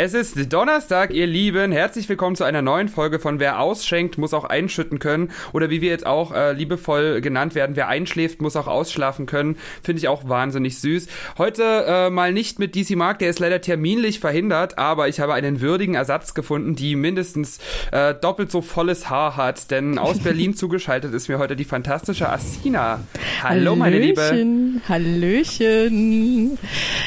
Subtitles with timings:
[0.00, 1.72] Es ist Donnerstag, ihr Lieben.
[1.72, 5.32] Herzlich willkommen zu einer neuen Folge von Wer ausschenkt, muss auch einschütten können.
[5.52, 9.56] Oder wie wir jetzt auch äh, liebevoll genannt werden, wer einschläft, muss auch ausschlafen können.
[9.82, 11.08] Finde ich auch wahnsinnig süß.
[11.36, 15.34] Heute äh, mal nicht mit DC Mark, der ist leider terminlich verhindert, aber ich habe
[15.34, 17.58] einen würdigen Ersatz gefunden, die mindestens
[17.90, 19.72] äh, doppelt so volles Haar hat.
[19.72, 23.00] Denn aus Berlin zugeschaltet ist mir heute die fantastische Asina.
[23.42, 23.78] Hallo, Hallöchen.
[23.80, 24.80] meine Liebe.
[24.88, 26.56] Hallöchen.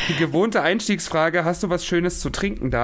[0.10, 2.80] Die gewohnte Einstiegsfrage, hast du was Schönes zu trinken da?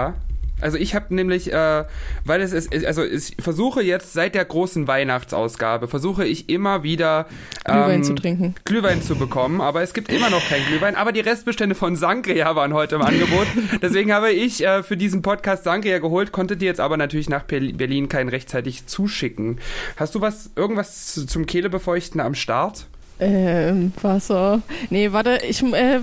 [0.59, 1.85] Also ich habe nämlich, äh,
[2.25, 7.27] weil es ist, also ich versuche jetzt seit der großen Weihnachtsausgabe, versuche ich immer wieder
[7.65, 8.55] ähm, Glühwein zu trinken.
[8.65, 12.55] Glühwein zu bekommen, aber es gibt immer noch kein Glühwein, aber die Restbestände von Sangria
[12.55, 13.45] waren heute im Angebot.
[13.83, 17.43] Deswegen habe ich äh, für diesen Podcast Sangria geholt, konnte dir jetzt aber natürlich nach
[17.43, 19.59] Berlin keinen rechtzeitig zuschicken.
[19.95, 22.87] Hast du was, irgendwas zum Kehlebefeuchten am Start?
[23.19, 24.61] Ähm, Wasser.
[24.89, 25.99] Nee, warte, ich, äh,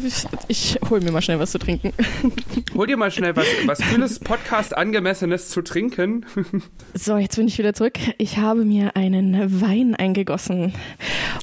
[0.49, 1.93] ich hol mir mal schnell was zu trinken.
[2.75, 6.27] Hol dir mal schnell was, was Kühles, Podcast-angemessenes zu trinken.
[6.93, 7.99] So, jetzt bin ich wieder zurück.
[8.19, 10.73] Ich habe mir einen Wein eingegossen.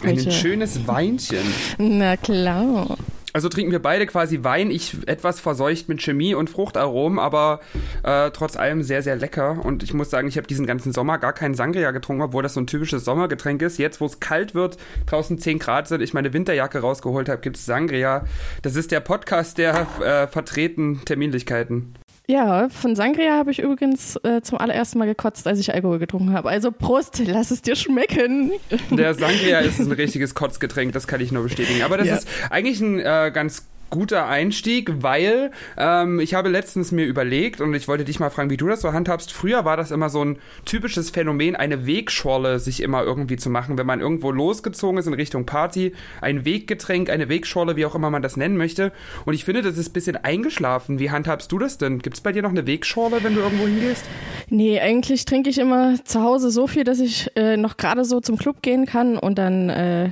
[0.03, 0.29] Heute.
[0.29, 1.45] Ein schönes Weinchen.
[1.77, 2.97] Na klar.
[3.33, 4.71] Also trinken wir beide quasi Wein.
[4.71, 7.61] Ich etwas verseucht mit Chemie und Fruchtaromen, aber
[8.03, 9.63] äh, trotz allem sehr, sehr lecker.
[9.63, 12.55] Und ich muss sagen, ich habe diesen ganzen Sommer gar keinen Sangria getrunken, obwohl das
[12.55, 13.77] so ein typisches Sommergetränk ist.
[13.77, 17.57] Jetzt, wo es kalt wird, draußen 10 Grad sind, ich meine Winterjacke rausgeholt habe, gibt
[17.57, 18.25] es Sangria.
[18.63, 21.95] Das ist der Podcast der äh, vertreten Terminlichkeiten.
[22.31, 26.31] Ja, von Sangria habe ich übrigens äh, zum allerersten Mal gekotzt, als ich Alkohol getrunken
[26.31, 26.47] habe.
[26.49, 28.53] Also Prost, lass es dir schmecken.
[28.89, 31.81] Der Sangria ist ein richtiges Kotzgetränk, das kann ich nur bestätigen.
[31.83, 32.15] Aber das Ja.
[32.15, 37.75] ist eigentlich ein äh, ganz guter Einstieg, weil ähm, ich habe letztens mir überlegt und
[37.75, 39.31] ich wollte dich mal fragen, wie du das so handhabst.
[39.31, 43.77] Früher war das immer so ein typisches Phänomen, eine Wegschorle sich immer irgendwie zu machen,
[43.77, 48.09] wenn man irgendwo losgezogen ist in Richtung Party, ein Weggetränk, eine Wegschorle, wie auch immer
[48.09, 48.91] man das nennen möchte.
[49.25, 50.97] Und ich finde, das ist ein bisschen eingeschlafen.
[50.97, 51.99] Wie handhabst du das denn?
[51.99, 54.05] Gibt es bei dir noch eine Wegschorle, wenn du irgendwo hingehst?
[54.49, 58.19] Nee, eigentlich trinke ich immer zu Hause so viel, dass ich äh, noch gerade so
[58.21, 60.09] zum Club gehen kann und dann, äh,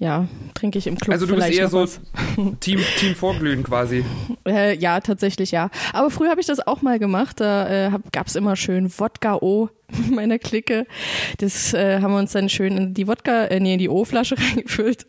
[0.00, 0.26] ja,
[0.58, 2.00] trinke ich im Club Also du bist eher so was.
[2.60, 4.04] Team, Team Vorglühen quasi.
[4.46, 5.70] Äh, ja, tatsächlich ja.
[5.92, 7.40] Aber früher habe ich das auch mal gemacht.
[7.40, 9.68] Da äh, gab es immer schön Wodka O
[10.06, 10.86] in meiner Clique.
[11.38, 14.36] Das äh, haben wir uns dann schön in die Wodka, äh, nee, in die O-Flasche
[14.50, 15.06] reingefüllt.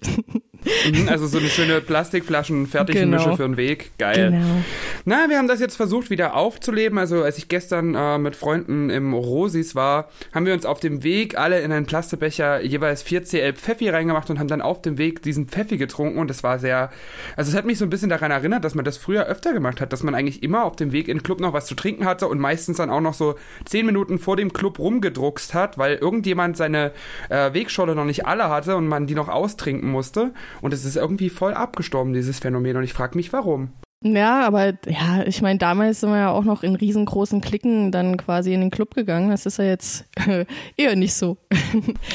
[0.64, 3.18] Mhm, also so eine schöne Plastikflaschen, fertige Genau.
[3.18, 3.92] Mische für den Weg.
[3.98, 4.32] Geil.
[4.32, 4.64] Genau.
[5.06, 6.98] Na, wir haben das jetzt versucht wieder aufzuleben.
[6.98, 11.04] Also als ich gestern äh, mit Freunden im Rosis war, haben wir uns auf dem
[11.04, 14.98] Weg alle in einen Plastikbecher jeweils 4 CL Pfeffi reingemacht und haben dann auf dem
[14.98, 16.90] Weg diesen Pfeffi getrunken und das war sehr,
[17.36, 19.80] also es hat mich so ein bisschen daran erinnert, dass man das früher öfter gemacht
[19.82, 22.06] hat, dass man eigentlich immer auf dem Weg in den Club noch was zu trinken
[22.06, 25.96] hatte und meistens dann auch noch so 10 Minuten vor dem Club rumgedruckst hat, weil
[25.96, 26.92] irgendjemand seine
[27.30, 30.98] äh, Wegscholle noch nicht alle hatte und man die noch austrinken musste und es ist
[30.98, 33.70] irgendwie voll abgestorben, dieses Phänomen und ich frage mich, warum.
[34.02, 38.16] Ja, aber ja, ich meine, damals sind wir ja auch noch in riesengroßen Klicken dann
[38.16, 39.30] quasi in den Club gegangen.
[39.30, 40.06] Das ist ja jetzt
[40.78, 41.36] eher nicht so.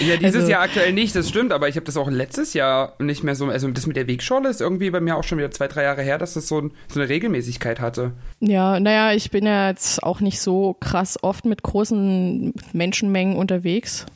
[0.01, 2.95] Ja, dieses Also- Jahr aktuell nicht, das stimmt, aber ich habe das auch letztes Jahr
[3.01, 5.51] nicht mehr so, also das mit der Wegscholle ist irgendwie bei mir auch schon wieder
[5.51, 8.13] zwei, drei Jahre her, dass das so, ein, so eine Regelmäßigkeit hatte.
[8.41, 14.07] Ja, naja, ich bin ja jetzt auch nicht so krass oft mit großen Menschenmengen unterwegs.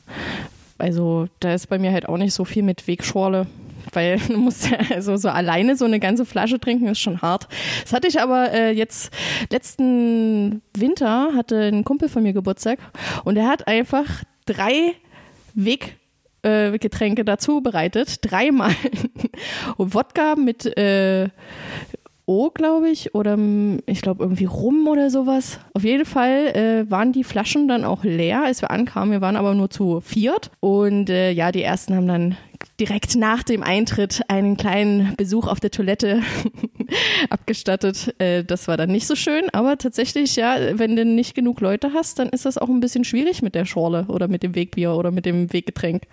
[0.79, 3.45] Also da ist bei mir halt auch nicht so viel mit Wegschorle.
[3.93, 7.47] Weil du musst ja also so alleine so eine ganze Flasche trinken, ist schon hart.
[7.83, 9.11] Das hatte ich aber äh, jetzt
[9.49, 12.79] letzten Winter hatte ein Kumpel von mir Geburtstag
[13.23, 14.93] und er hat einfach drei
[15.53, 15.97] Weg
[16.41, 18.71] äh, Getränke dazu bereitet, dreimal
[19.77, 21.29] Wodka mit äh,
[22.29, 23.39] O, glaube ich, oder
[23.87, 25.59] ich glaube irgendwie Rum oder sowas.
[25.73, 29.13] Auf jeden Fall äh, waren die Flaschen dann auch leer, als wir ankamen.
[29.13, 30.51] Wir waren aber nur zu viert.
[30.59, 32.37] Und äh, ja, die ersten haben dann
[32.79, 36.21] direkt nach dem Eintritt einen kleinen Besuch auf der Toilette
[37.29, 38.15] abgestattet.
[38.19, 41.91] Äh, das war dann nicht so schön, aber tatsächlich, ja, wenn du nicht genug Leute
[41.93, 44.93] hast, dann ist das auch ein bisschen schwierig mit der Schorle oder mit dem Wegbier
[44.93, 46.03] oder mit dem Weggetränk.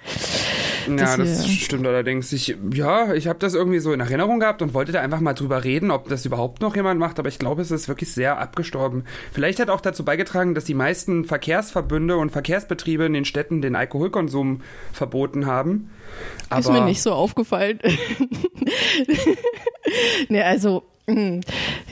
[0.88, 2.32] Ja, Das das, stimmt allerdings.
[2.32, 5.34] Ich, ja, ich habe das irgendwie so in Erinnerung gehabt und wollte da einfach mal
[5.34, 8.38] drüber reden, ob das überhaupt noch jemand macht, aber ich glaube, es ist wirklich sehr
[8.38, 9.04] abgestorben.
[9.32, 13.74] Vielleicht hat auch dazu beigetragen, dass die meisten Verkehrsverbünde und Verkehrsbetriebe in den Städten den
[13.74, 14.60] Alkoholkonsum
[14.92, 15.90] verboten haben.
[16.48, 17.80] Aber Ist mir nicht so aufgefallen.
[20.28, 21.40] nee, also, mh,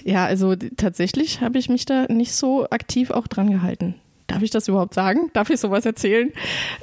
[0.04, 3.94] ja, also tatsächlich habe ich mich da nicht so aktiv auch dran gehalten.
[4.26, 5.30] Darf ich das überhaupt sagen?
[5.34, 6.32] Darf ich sowas erzählen?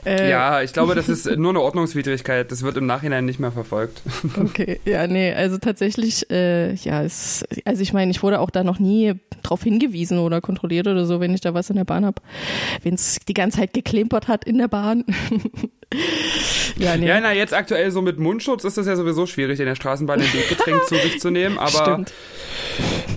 [0.05, 2.51] Äh, Ja, ich glaube, das ist nur eine Ordnungswidrigkeit.
[2.51, 4.01] Das wird im Nachhinein nicht mehr verfolgt.
[4.39, 8.63] Okay, ja, nee, also tatsächlich, äh, ja, es, also ich meine, ich wurde auch da
[8.63, 12.05] noch nie drauf hingewiesen oder kontrolliert oder so, wenn ich da was in der Bahn
[12.05, 12.21] habe.
[12.83, 15.03] Wenn es die ganze Zeit geklimpert hat in der Bahn.
[16.77, 17.07] Ja, nee.
[17.07, 20.21] ja, na, jetzt aktuell so mit Mundschutz ist das ja sowieso schwierig, in der Straßenbahn
[20.21, 22.05] ein Weggetränk zu sich zu nehmen, aber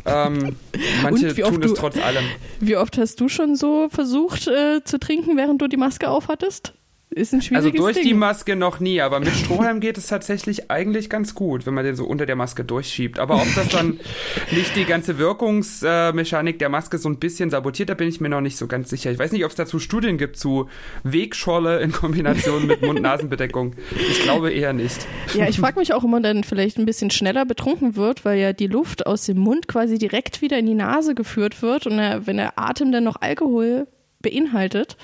[0.05, 0.57] ähm,
[1.03, 2.25] manche tun es trotz allem.
[2.61, 6.75] Wie oft hast du schon so versucht äh, zu trinken, während du die Maske aufhattest?
[7.11, 8.05] Ist ein schwieriges Also durch Ding.
[8.05, 11.85] die Maske noch nie, aber mit Strohhalm geht es tatsächlich eigentlich ganz gut, wenn man
[11.85, 13.21] den so unter der Maske durchschiebt.
[13.21, 14.01] Aber ob das dann
[14.51, 18.41] nicht die ganze Wirkungsmechanik der Maske so ein bisschen sabotiert, da bin ich mir noch
[18.41, 19.13] nicht so ganz sicher.
[19.13, 20.69] Ich weiß nicht, ob es dazu Studien gibt zu
[21.05, 23.77] Wegscholle in Kombination mit Mund-Nasen-Bedeckung.
[24.11, 25.07] Ich glaube eher nicht.
[25.35, 28.53] Ja, ich frage mich auch immer, dann vielleicht ein bisschen schneller betrunken wird, weil ja
[28.53, 32.39] die Luft aus dem Mund quasi direkt wieder in die Nase geführt wird und wenn
[32.39, 33.87] der Atem dann noch Alkohol
[34.25, 34.97] beinhaltet,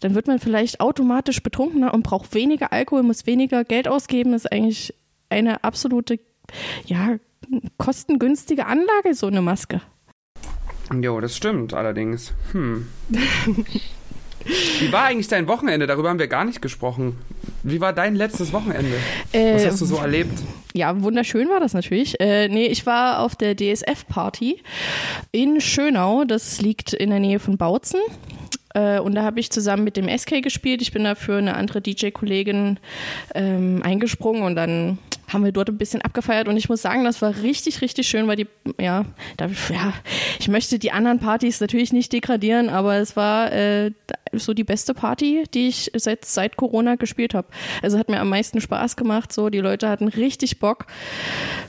[0.00, 4.32] dann wird man vielleicht automatisch betrunkener und braucht weniger Alkohol, muss weniger Geld ausgeben.
[4.32, 4.94] Das ist eigentlich
[5.28, 6.18] eine absolute,
[6.86, 7.16] ja,
[7.76, 9.82] kostengünstige Anlage, so eine Maske.
[11.00, 12.32] Jo, das stimmt allerdings.
[12.52, 12.86] Hm.
[14.80, 15.86] Wie war eigentlich dein Wochenende?
[15.86, 17.16] Darüber haben wir gar nicht gesprochen.
[17.62, 18.96] Wie war dein letztes Wochenende?
[19.32, 20.32] Äh, Was hast du so erlebt?
[20.74, 22.20] Ja, wunderschön war das natürlich.
[22.20, 24.62] Äh, nee, ich war auf der DSF-Party
[25.30, 26.24] in Schönau.
[26.24, 28.00] Das liegt in der Nähe von Bautzen.
[28.74, 30.82] Äh, und da habe ich zusammen mit dem SK gespielt.
[30.82, 32.78] Ich bin da für eine andere DJ-Kollegin
[33.34, 34.98] ähm, eingesprungen und dann
[35.32, 38.26] haben wir dort ein bisschen abgefeiert und ich muss sagen, das war richtig, richtig schön,
[38.28, 38.46] weil die,
[38.78, 39.04] ja,
[39.36, 39.94] da, ja,
[40.38, 43.92] ich möchte die anderen Partys natürlich nicht degradieren, aber es war äh,
[44.32, 47.48] so die beste Party, die ich seit, seit Corona gespielt habe.
[47.82, 50.86] Also hat mir am meisten Spaß gemacht, so die Leute hatten richtig Bock.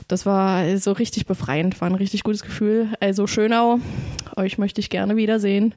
[0.08, 2.88] Das war so richtig befreiend, war ein richtig gutes Gefühl.
[3.00, 3.80] Also Schönau,
[4.36, 5.74] euch möchte ich gerne wiedersehen.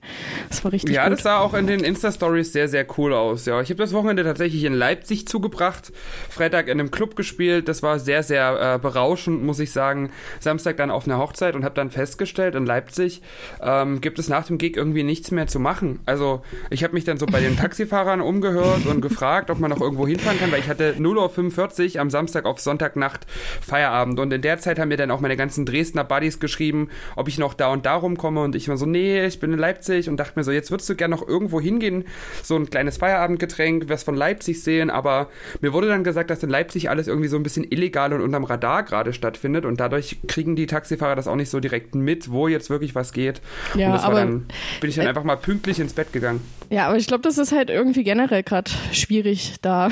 [0.49, 1.13] Das war richtig Ja, gut.
[1.13, 3.45] das sah auch in den Insta-Stories sehr, sehr cool aus.
[3.45, 5.91] Ja, ich habe das Wochenende tatsächlich in Leipzig zugebracht,
[6.29, 7.67] Freitag in einem Club gespielt.
[7.67, 10.11] Das war sehr, sehr äh, berauschend, muss ich sagen.
[10.39, 13.21] Samstag dann auf einer Hochzeit und habe dann festgestellt, in Leipzig
[13.61, 15.99] ähm, gibt es nach dem Gig irgendwie nichts mehr zu machen.
[16.05, 19.81] Also ich habe mich dann so bei den Taxifahrern umgehört und gefragt, ob man noch
[19.81, 23.25] irgendwo hinfahren kann, weil ich hatte 0.45 Uhr am Samstag auf Sonntagnacht
[23.61, 24.19] Feierabend.
[24.19, 27.37] Und in der Zeit haben mir dann auch meine ganzen Dresdner Buddies geschrieben, ob ich
[27.37, 28.41] noch da und da rumkomme.
[28.41, 30.89] Und ich war so, nee, ich bin in Leipzig und dachte mir so, jetzt würdest
[30.89, 32.05] du gerne noch irgendwo hingehen,
[32.43, 34.89] so ein kleines Feierabendgetränk, was von Leipzig sehen.
[34.89, 35.29] Aber
[35.61, 38.43] mir wurde dann gesagt, dass in Leipzig alles irgendwie so ein bisschen illegal und unterm
[38.43, 39.65] Radar gerade stattfindet.
[39.65, 43.13] Und dadurch kriegen die Taxifahrer das auch nicht so direkt mit, wo jetzt wirklich was
[43.13, 43.41] geht.
[43.75, 44.45] Ja, und das aber, war dann,
[44.81, 46.41] bin ich dann äh, einfach mal pünktlich ins Bett gegangen.
[46.69, 49.89] Ja, aber ich glaube, das ist halt irgendwie generell gerade schwierig da.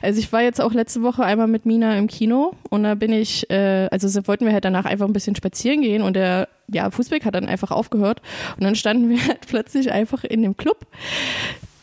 [0.00, 3.12] Also ich war jetzt auch letzte Woche einmal mit Mina im Kino und da bin
[3.12, 6.90] ich, äh, also wollten wir halt danach einfach ein bisschen spazieren gehen und der ja,
[6.90, 8.22] Fußweg hat dann einfach aufgehört
[8.56, 10.86] und dann standen wir halt plötzlich einfach in dem Club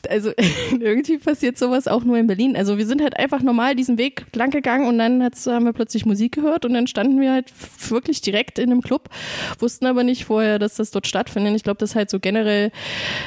[0.08, 0.32] also
[0.80, 2.56] irgendwie passiert sowas auch nur in Berlin.
[2.56, 6.06] Also wir sind halt einfach normal diesen Weg lang gegangen und dann haben wir plötzlich
[6.06, 7.52] Musik gehört und dann standen wir halt
[7.90, 9.10] wirklich direkt in einem Club,
[9.60, 11.56] wussten aber nicht vorher, dass das dort stattfindet.
[11.56, 12.72] Ich glaube, das ist halt so generell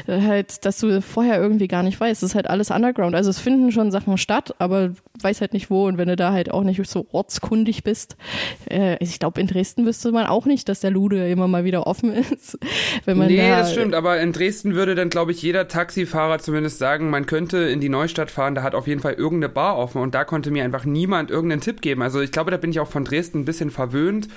[0.06, 2.22] äh, halt, dass du vorher irgendwie gar nicht weißt.
[2.22, 3.14] Das ist halt alles Underground.
[3.14, 6.32] Also es finden schon Sachen statt, aber weiß halt nicht wo und wenn du da
[6.32, 8.16] halt auch nicht so ortskundig bist.
[8.70, 11.86] Äh, ich glaube, in Dresden wüsste man auch nicht, dass der Lude immer mal wieder
[11.86, 12.58] offen ist.
[13.04, 16.38] Wenn man nee, da, das stimmt, aber in Dresden würde dann, glaube ich, jeder Taxifahrer
[16.38, 19.52] zumindest zumindest sagen, man könnte in die Neustadt fahren, da hat auf jeden Fall irgendeine
[19.52, 22.02] Bar offen und da konnte mir einfach niemand irgendeinen Tipp geben.
[22.02, 24.28] Also ich glaube, da bin ich auch von Dresden ein bisschen verwöhnt.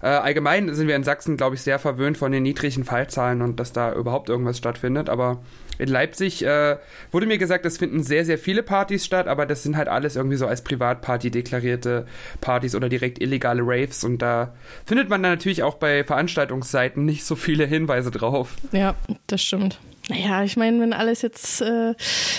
[0.00, 3.60] Äh, allgemein sind wir in Sachsen, glaube ich, sehr verwöhnt von den niedrigen Fallzahlen und
[3.60, 5.10] dass da überhaupt irgendwas stattfindet.
[5.10, 5.42] Aber
[5.76, 6.78] in Leipzig äh,
[7.10, 10.16] wurde mir gesagt, es finden sehr, sehr viele Partys statt, aber das sind halt alles
[10.16, 12.06] irgendwie so als Privatparty deklarierte
[12.40, 14.54] Partys oder direkt illegale Raves und da
[14.86, 18.54] findet man dann natürlich auch bei Veranstaltungsseiten nicht so viele Hinweise drauf.
[18.72, 18.94] Ja,
[19.26, 19.78] das stimmt.
[20.08, 21.94] Naja, ich meine, wenn alles jetzt äh,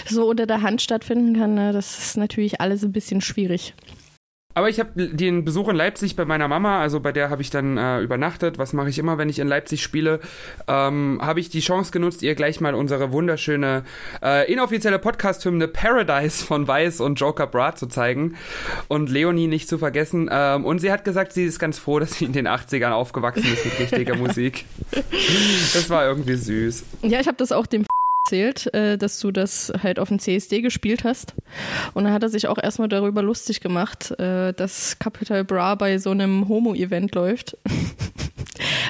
[0.08, 3.74] so unter der Hand stattfinden kann, ne, das ist natürlich alles ein bisschen schwierig.
[4.58, 7.52] Aber ich habe den Besuch in Leipzig bei meiner Mama, also bei der habe ich
[7.52, 8.58] dann äh, übernachtet.
[8.58, 10.20] Was mache ich immer, wenn ich in Leipzig spiele?
[10.68, 13.84] Ähm, habe ich die Chance genutzt, ihr gleich mal unsere wunderschöne
[14.24, 18.34] äh, inoffizielle Podcast-Hymne Paradise von Weiß und Joker Brat zu zeigen
[18.88, 20.28] und Leonie nicht zu vergessen.
[20.32, 23.46] Ähm, und sie hat gesagt, sie ist ganz froh, dass sie in den 80ern aufgewachsen
[23.54, 24.66] ist mit richtiger Musik.
[24.92, 26.84] Das war irgendwie süß.
[27.04, 27.86] Ja, ich habe das auch dem
[28.28, 31.34] erzählt, äh, dass du das halt auf dem CSD gespielt hast.
[31.94, 35.98] Und dann hat er sich auch erstmal darüber lustig gemacht, äh, dass Capital Bra bei
[35.98, 37.58] so einem Homo-Event läuft.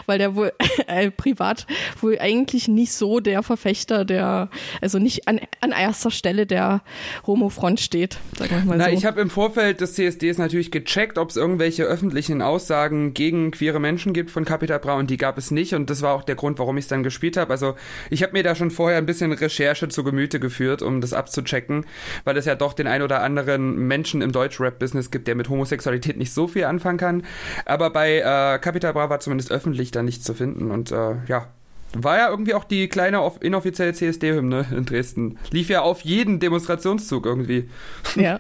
[0.06, 0.52] weil der wohl
[0.88, 1.68] äh, privat
[2.02, 4.50] wohl eigentlich nicht so der Verfechter der,
[4.82, 6.82] also nicht an, an erster Stelle der
[7.26, 8.92] Homo-Front steht, sag ich mal Na, so.
[8.92, 13.80] ich habe im Vorfeld des CSDs natürlich gecheckt, ob es irgendwelche öffentlichen Aussagen gegen queere
[13.80, 16.36] Menschen gibt von Capital Bra und die gab es nicht und das war auch der
[16.36, 17.52] Grund, warum ich es dann gespielt habe.
[17.52, 17.76] Also
[18.10, 21.86] ich habe mir da schon vorher ein bisschen Recherche zu Gemüte geführt, um das abzuchecken,
[22.24, 26.18] weil es ja doch den ein oder anderen Menschen im Deutsch-Rap-Business gibt, der mit Homosexualität
[26.18, 27.24] nicht so viel anfangen kann.
[27.66, 31.48] Aber bei äh, Capital Bra war zumindest öffentlich da nichts zu finden und äh, ja,
[31.94, 35.38] War ja irgendwie auch die kleine inoffizielle CSD-Hymne in Dresden.
[35.52, 37.70] Lief ja auf jeden Demonstrationszug irgendwie.
[38.16, 38.40] Ja,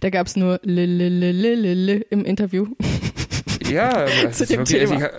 [0.00, 2.66] da gab es nur Lililililil im Interview.
[3.78, 5.10] Ja, zu dem wirklich, Thema.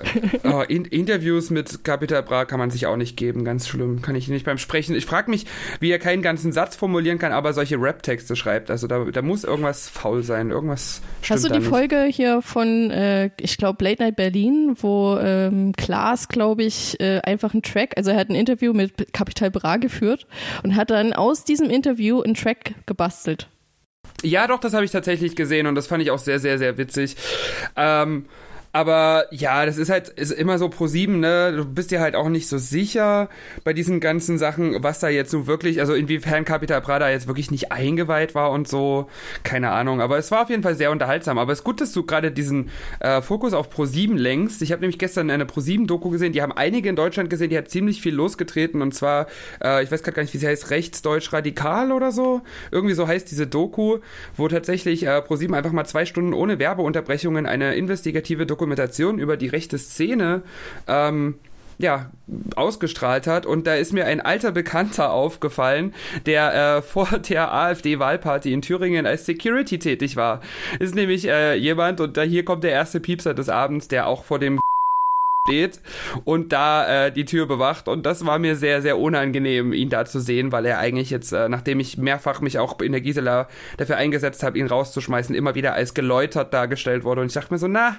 [0.43, 4.01] Also, oh, in, Interviews mit Capital Bra kann man sich auch nicht geben, ganz schlimm.
[4.01, 4.95] Kann ich nicht beim Sprechen.
[4.95, 5.45] Ich frage mich,
[5.79, 8.71] wie er keinen ganzen Satz formulieren kann, aber solche Rap-Texte schreibt.
[8.71, 11.69] Also da, da muss irgendwas faul sein, irgendwas Hast du die.
[11.69, 17.19] Folge hier von, äh, ich glaube, Late Night Berlin, wo ähm, Klaas, glaube ich, äh,
[17.19, 20.25] einfach einen Track, also er hat ein Interview mit Capital Bra geführt
[20.63, 23.47] und hat dann aus diesem Interview einen Track gebastelt.
[24.23, 26.77] Ja, doch, das habe ich tatsächlich gesehen und das fand ich auch sehr, sehr, sehr
[26.77, 27.15] witzig.
[27.75, 28.25] Ähm,
[28.71, 31.53] aber ja, das ist halt ist immer so pro sieben, ne?
[31.55, 33.29] Du bist dir halt auch nicht so sicher
[33.63, 37.49] bei diesen ganzen Sachen, was da jetzt so wirklich, also inwiefern Capital Prada jetzt wirklich
[37.49, 39.09] nicht eingeweiht war und so.
[39.43, 40.01] Keine Ahnung.
[40.01, 41.39] Aber es war auf jeden Fall sehr unterhaltsam.
[41.39, 44.61] Aber es ist gut, dass du gerade diesen äh, Fokus auf Pro 7 lenkst.
[44.61, 47.49] Ich habe nämlich gestern eine Pro 7 Doku gesehen, die haben einige in Deutschland gesehen,
[47.49, 49.27] die hat ziemlich viel losgetreten und zwar,
[49.63, 52.41] äh, ich weiß gerade gar nicht, wie sie heißt, rechtsdeutsch radikal oder so.
[52.71, 53.97] Irgendwie so heißt diese Doku,
[54.37, 59.19] wo tatsächlich äh, Pro 7 einfach mal zwei Stunden ohne Werbeunterbrechungen eine investigative Doku Dokumentation
[59.19, 60.41] über die rechte Szene
[60.87, 61.35] ähm,
[61.77, 62.11] ja,
[62.57, 63.45] ausgestrahlt hat.
[63.45, 65.93] Und da ist mir ein alter Bekannter aufgefallen,
[66.25, 70.41] der äh, vor der AfD-Wahlparty in Thüringen als Security tätig war.
[70.79, 74.25] Ist nämlich äh, jemand, und da hier kommt der erste Piepser des Abends, der auch
[74.25, 74.59] vor dem
[75.47, 75.79] steht
[76.25, 77.87] und da äh, die Tür bewacht.
[77.87, 81.31] Und das war mir sehr, sehr unangenehm, ihn da zu sehen, weil er eigentlich jetzt,
[81.31, 85.55] äh, nachdem ich mehrfach mich auch in der Gisela dafür eingesetzt habe, ihn rauszuschmeißen, immer
[85.55, 87.21] wieder als geläutert dargestellt wurde.
[87.21, 87.97] Und ich dachte mir so, na,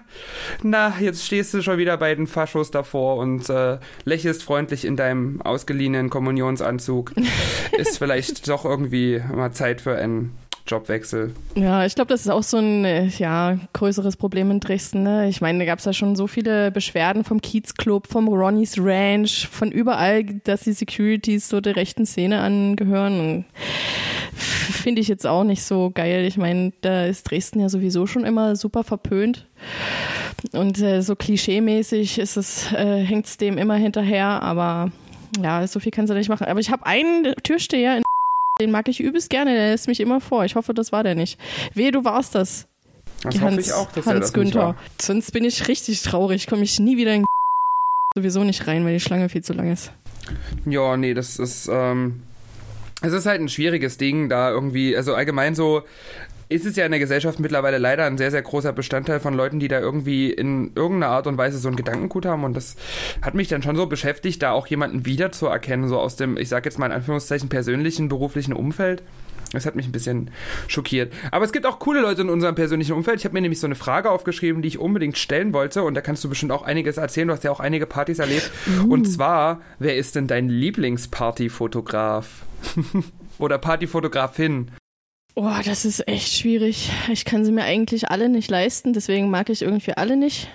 [0.62, 4.96] na, jetzt stehst du schon wieder bei den Faschos davor und äh, lächelst freundlich in
[4.96, 7.12] deinem ausgeliehenen Kommunionsanzug.
[7.76, 10.36] Ist vielleicht doch irgendwie mal Zeit für einen
[10.70, 11.32] Jobwechsel.
[11.56, 15.02] Ja, ich glaube, das ist auch so ein äh, ja, größeres Problem in Dresden.
[15.02, 15.28] Ne?
[15.28, 19.48] Ich meine, da gab es ja schon so viele Beschwerden vom Kiezclub, vom Ronnie's Ranch,
[19.50, 23.44] von überall, dass die Securities so der rechten Szene angehören.
[24.34, 26.24] Finde ich jetzt auch nicht so geil.
[26.24, 29.46] Ich meine, da ist Dresden ja sowieso schon immer super verpönt.
[30.52, 34.90] Und äh, so klischeemäßig ist es, äh, hängt es dem immer hinterher, aber
[35.42, 36.46] ja, so viel kannst du nicht machen.
[36.46, 38.02] Aber ich habe einen Türsteher in
[38.60, 40.44] den mag ich übelst gerne, der lässt mich immer vor.
[40.44, 41.40] Ich hoffe, das war der nicht.
[41.74, 42.66] Wehe, du warst das.
[43.22, 44.76] Das Hans, hoffe ich auch, dass Hans das Günther.
[45.00, 46.46] Sonst bin ich richtig traurig.
[46.46, 47.24] Komme ich nie wieder in
[48.14, 49.92] sowieso nicht rein, weil die Schlange viel zu lang ist.
[50.66, 52.22] Ja, nee, das ist, ähm,
[53.02, 55.82] es ist halt ein schwieriges Ding, da irgendwie, also allgemein so,
[56.50, 59.60] ist es ja in der Gesellschaft mittlerweile leider ein sehr, sehr großer Bestandteil von Leuten,
[59.60, 62.42] die da irgendwie in irgendeiner Art und Weise so ein Gedankengut haben.
[62.44, 62.76] Und das
[63.22, 66.64] hat mich dann schon so beschäftigt, da auch jemanden wiederzuerkennen, so aus dem, ich sag
[66.64, 69.04] jetzt mal in Anführungszeichen, persönlichen, beruflichen Umfeld.
[69.52, 70.30] Das hat mich ein bisschen
[70.68, 71.12] schockiert.
[71.30, 73.18] Aber es gibt auch coole Leute in unserem persönlichen Umfeld.
[73.18, 75.82] Ich habe mir nämlich so eine Frage aufgeschrieben, die ich unbedingt stellen wollte.
[75.82, 77.28] Und da kannst du bestimmt auch einiges erzählen.
[77.28, 78.50] Du hast ja auch einige Partys erlebt.
[78.82, 78.92] Uh.
[78.92, 82.44] Und zwar, wer ist denn dein Lieblingspartyfotograf?
[83.38, 84.70] Oder Partyfotografin?
[85.34, 86.90] Oh, das ist echt schwierig.
[87.10, 90.48] Ich kann sie mir eigentlich alle nicht leisten, deswegen mag ich irgendwie alle nicht.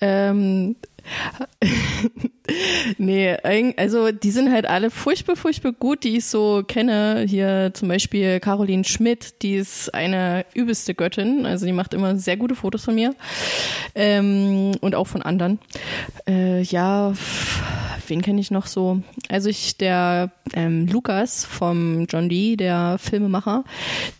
[0.00, 0.76] Ähm,
[2.98, 3.36] nee,
[3.76, 7.24] also die sind halt alle furchtbar, furchtbar gut, die ich so kenne.
[7.28, 11.46] Hier zum Beispiel Caroline Schmidt, die ist eine übelste Göttin.
[11.46, 13.14] Also die macht immer sehr gute Fotos von mir
[13.94, 15.58] ähm, und auch von anderen.
[16.26, 17.12] Äh, ja,
[18.08, 19.00] wen kenne ich noch so?
[19.28, 23.64] Also ich, der ähm, Lukas vom John Dee, der Filmemacher,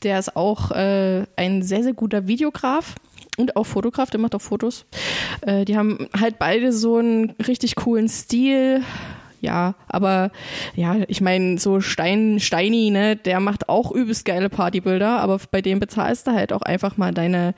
[0.03, 2.95] der ist auch äh, ein sehr, sehr guter Videograf
[3.37, 4.87] und auch Fotograf, der macht auch Fotos.
[5.41, 8.83] Äh, die haben halt beide so einen richtig coolen Stil.
[9.45, 10.31] Ja, aber
[10.75, 15.61] ja, ich meine, so Stein, Steini, ne, der macht auch übelst geile Partybilder, aber bei
[15.61, 17.55] dem bezahlst du halt auch einfach mal deine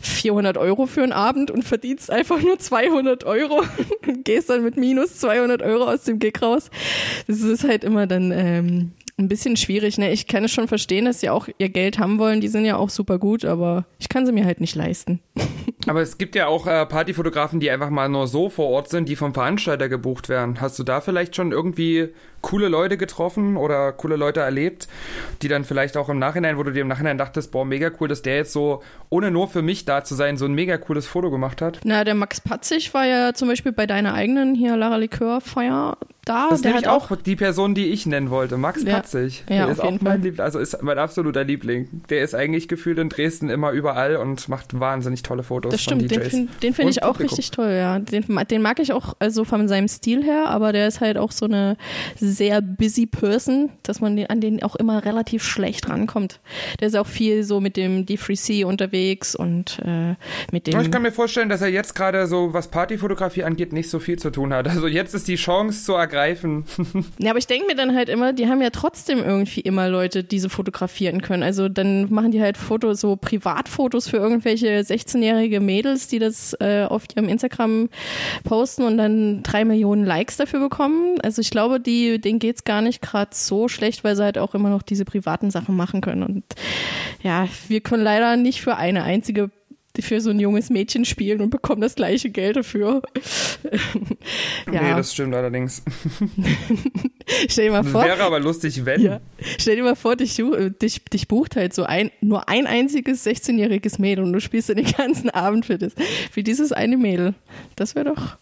[0.00, 3.64] 400 Euro für einen Abend und verdienst einfach nur 200 Euro
[4.06, 6.70] und gehst dann mit minus 200 Euro aus dem Gig raus.
[7.26, 9.98] Das ist halt immer dann ähm, ein bisschen schwierig.
[9.98, 10.12] Ne?
[10.12, 12.40] Ich kann es schon verstehen, dass sie auch ihr Geld haben wollen.
[12.40, 15.18] Die sind ja auch super gut, aber ich kann sie mir halt nicht leisten.
[15.86, 19.08] Aber es gibt ja auch äh, Partyfotografen, die einfach mal nur so vor Ort sind,
[19.08, 20.60] die vom Veranstalter gebucht werden.
[20.60, 22.10] Hast du da vielleicht schon irgendwie
[22.44, 24.86] coole Leute getroffen oder coole Leute erlebt,
[25.40, 28.08] die dann vielleicht auch im Nachhinein, wo du dir im Nachhinein dachtest, boah, mega cool,
[28.08, 31.06] dass der jetzt so, ohne nur für mich da zu sein, so ein mega cooles
[31.06, 31.80] Foto gemacht hat?
[31.84, 35.96] Na, der Max Patzig war ja zum Beispiel bei deiner eigenen hier Lara Likör Feier
[36.26, 36.48] da.
[36.50, 39.44] Das ist nämlich auch, auch die Person, die ich nennen wollte, Max ja, Patzig.
[39.48, 42.02] Ja, der ist auch mein Liebling, also ist mein absoluter Liebling.
[42.10, 46.02] Der ist eigentlich gefühlt in Dresden immer überall und macht wahnsinnig tolle Fotos Das stimmt,
[46.02, 46.30] von den DJs.
[46.30, 47.36] finde den find Und ich auch Publikum.
[47.36, 47.98] richtig toll, ja.
[47.98, 51.32] Den, den mag ich auch also von seinem Stil her, aber der ist halt auch
[51.32, 51.76] so eine
[52.16, 56.40] sehr busy Person, dass man den, an den auch immer relativ schlecht rankommt.
[56.80, 60.14] Der ist auch viel so mit dem D3C unterwegs und äh,
[60.52, 60.80] mit dem.
[60.80, 64.18] Ich kann mir vorstellen, dass er jetzt gerade so, was Partyfotografie angeht, nicht so viel
[64.18, 64.68] zu tun hat.
[64.68, 66.64] Also jetzt ist die Chance zu ergreifen.
[67.18, 70.24] Ja, aber ich denke mir dann halt immer, die haben ja trotzdem irgendwie immer Leute,
[70.24, 71.42] die sie fotografieren können.
[71.42, 76.84] Also dann machen die halt Fotos, so Privatfotos für irgendwelche 16-jährige Mädels, die das äh,
[76.84, 77.88] auf ihrem Instagram
[78.44, 81.20] posten und dann drei Millionen Likes dafür bekommen.
[81.22, 84.54] Also ich glaube, die, denen geht's gar nicht gerade so schlecht, weil sie halt auch
[84.54, 86.22] immer noch diese privaten Sachen machen können.
[86.22, 86.44] Und
[87.22, 89.50] ja, wir können leider nicht für eine einzige
[90.00, 93.02] für so ein junges Mädchen spielen und bekommen das gleiche Geld dafür.
[94.72, 95.82] ja, Nee, das stimmt allerdings.
[97.48, 98.04] stell dir mal vor.
[98.04, 99.00] Wäre aber lustig, wenn.
[99.02, 99.20] Ja.
[99.58, 103.24] Stell dir mal vor, dich, ju- dich, dich bucht halt so ein, nur ein einziges
[103.26, 105.92] 16-jähriges Mädel und du spielst dann den ganzen Abend für das,
[106.32, 107.34] für dieses eine Mädel.
[107.76, 108.36] Das wäre doch,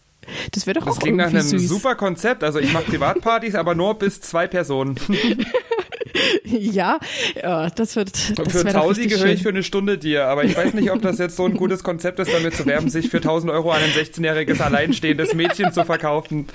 [0.51, 1.67] das wäre doch Das auch klingt nach einem süß.
[1.67, 2.43] super Konzept.
[2.43, 4.95] Also ich mache Privatpartys, aber nur bis zwei Personen.
[6.45, 6.99] Ja,
[7.41, 10.73] ja, das wird, das für Tausi gehöre ich für eine Stunde dir, aber ich weiß
[10.73, 13.51] nicht, ob das jetzt so ein gutes Konzept ist, damit zu werben, sich für 1000
[13.51, 16.47] Euro an ein 16-jähriges alleinstehendes Mädchen zu verkaufen.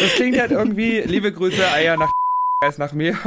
[0.00, 2.12] Das klingt halt irgendwie, liebe Grüße, Eier nach
[2.78, 3.16] nach mir.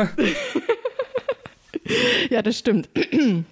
[2.29, 2.89] Ja, das stimmt.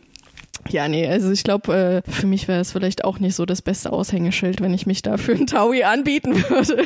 [0.70, 3.62] Ja, nee, also ich glaube, äh, für mich wäre es vielleicht auch nicht so das
[3.62, 6.86] beste Aushängeschild, wenn ich mich da für einen Taui anbieten würde.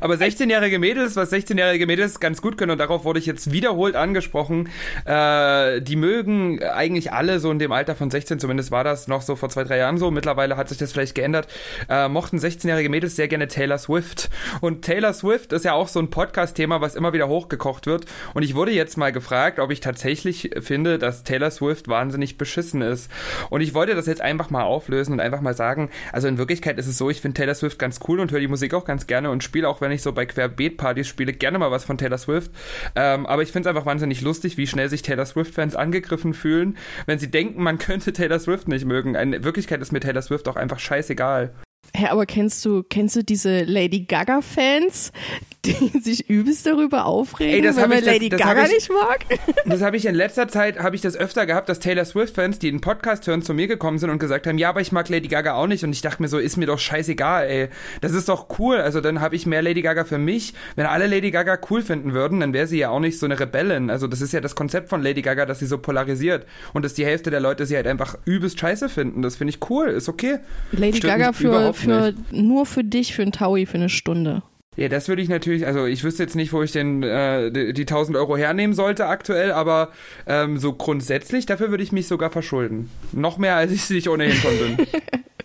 [0.00, 3.96] Aber 16-jährige Mädels, was 16-jährige Mädels ganz gut können, und darauf wurde ich jetzt wiederholt
[3.96, 4.68] angesprochen,
[5.04, 9.22] äh, die mögen eigentlich alle so in dem Alter von 16, zumindest war das noch
[9.22, 11.48] so vor zwei, drei Jahren so, mittlerweile hat sich das vielleicht geändert,
[11.88, 14.30] äh, mochten 16-jährige Mädels sehr gerne Taylor Swift.
[14.60, 18.06] Und Taylor Swift ist ja auch so ein Podcast-Thema, was immer wieder hochgekocht wird.
[18.34, 22.82] Und ich wurde jetzt mal gefragt, ob ich tatsächlich finde, dass Taylor Swift wahnsinnig beschissen
[22.82, 23.10] ist.
[23.50, 26.78] Und ich wollte das jetzt einfach mal auflösen und einfach mal sagen, also in Wirklichkeit
[26.78, 29.06] ist es so, ich finde Taylor Swift ganz cool und höre die Musik auch ganz
[29.06, 32.18] gerne und spiele auch, wenn ich so bei Querbeet-Partys spiele, gerne mal was von Taylor
[32.18, 32.50] Swift.
[32.96, 36.76] Ähm, aber ich finde es einfach wahnsinnig lustig, wie schnell sich Taylor Swift-Fans angegriffen fühlen,
[37.06, 39.14] wenn sie denken, man könnte Taylor Swift nicht mögen.
[39.14, 41.52] In Wirklichkeit ist mir Taylor Swift auch einfach scheißegal.
[41.94, 45.12] Hä, aber kennst du, kennst du diese Lady Gaga-Fans,
[45.64, 48.66] die sich übelst darüber aufregen, Ey, das hab man ich- das- Lady das Gaga hab
[48.68, 49.26] ich- nicht mag?
[49.66, 52.70] Das habe ich in letzter Zeit, habe ich das öfter gehabt, dass Taylor Swift-Fans, die
[52.70, 55.28] den Podcast hören, zu mir gekommen sind und gesagt haben, ja, aber ich mag Lady
[55.28, 55.84] Gaga auch nicht.
[55.84, 57.68] Und ich dachte mir so, ist mir doch scheißegal, ey.
[58.00, 58.76] Das ist doch cool.
[58.78, 60.54] Also dann habe ich mehr Lady Gaga für mich.
[60.76, 63.38] Wenn alle Lady Gaga cool finden würden, dann wäre sie ja auch nicht so eine
[63.38, 63.90] Rebellin.
[63.90, 66.46] Also das ist ja das Konzept von Lady Gaga, dass sie so polarisiert.
[66.72, 69.22] Und dass die Hälfte der Leute sie halt einfach übelst scheiße finden.
[69.22, 70.38] Das finde ich cool, ist okay.
[70.72, 74.42] Lady Stört Gaga für, für nur für dich, für einen Taui, für eine Stunde.
[74.76, 77.72] Ja, das würde ich natürlich, also ich wüsste jetzt nicht, wo ich den, äh, die,
[77.72, 79.90] die 1000 Euro hernehmen sollte aktuell, aber
[80.26, 82.88] ähm, so grundsätzlich, dafür würde ich mich sogar verschulden.
[83.12, 84.86] Noch mehr, als ich es nicht ohnehin schon bin.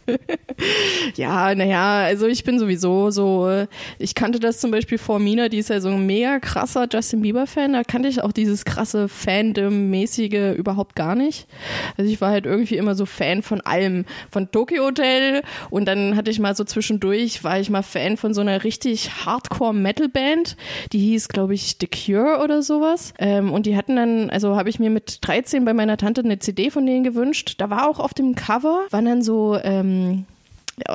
[1.16, 3.66] Ja, naja, also ich bin sowieso so,
[4.00, 7.22] ich kannte das zum Beispiel vor Mina, die ist ja so ein mega krasser Justin
[7.22, 11.48] Bieber-Fan, da kannte ich auch dieses krasse Fandom-mäßige überhaupt gar nicht.
[11.98, 16.16] Also ich war halt irgendwie immer so Fan von allem, von Tokyo Hotel und dann
[16.16, 20.58] hatte ich mal so zwischendurch, war ich mal Fan von so einer richtig Hardcore-Metal-Band,
[20.92, 23.14] die hieß, glaube ich, The Cure oder sowas.
[23.20, 26.40] Ähm, und die hatten dann, also habe ich mir mit 13 bei meiner Tante eine
[26.40, 27.56] CD von denen gewünscht.
[27.58, 30.26] Da war auch auf dem Cover, waren dann so, ähm,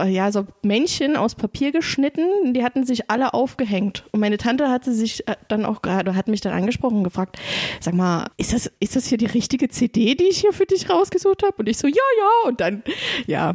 [0.07, 4.05] ja, so Männchen aus Papier geschnitten, die hatten sich alle aufgehängt.
[4.13, 7.39] Und meine Tante hatte sich äh, dann auch gerade, hat mich dann angesprochen und gefragt,
[7.81, 10.91] sag mal, ist das, ist das hier die richtige CD, die ich hier für dich
[10.91, 11.55] rausgesucht habe?
[11.59, 12.49] Und ich so, ja, ja.
[12.49, 12.83] Und dann,
[13.27, 13.55] ja.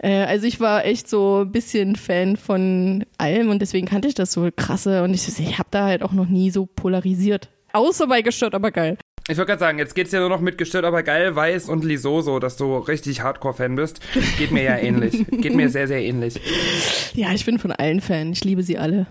[0.00, 4.14] Äh, Also ich war echt so ein bisschen Fan von allem und deswegen kannte ich
[4.14, 7.48] das so krasse und ich, ich habe da halt auch noch nie so polarisiert.
[7.72, 8.98] Außer bei gestört, aber geil.
[9.28, 11.84] Ich würde gerade sagen, jetzt geht's ja nur noch mit gestört, aber geil, weiß und
[11.84, 14.00] Lisoso, dass du richtig Hardcore-Fan bist.
[14.36, 15.24] Geht mir ja ähnlich.
[15.30, 16.40] Geht mir sehr, sehr ähnlich.
[17.14, 18.32] Ja, ich bin von allen Fan.
[18.32, 19.06] Ich liebe sie alle.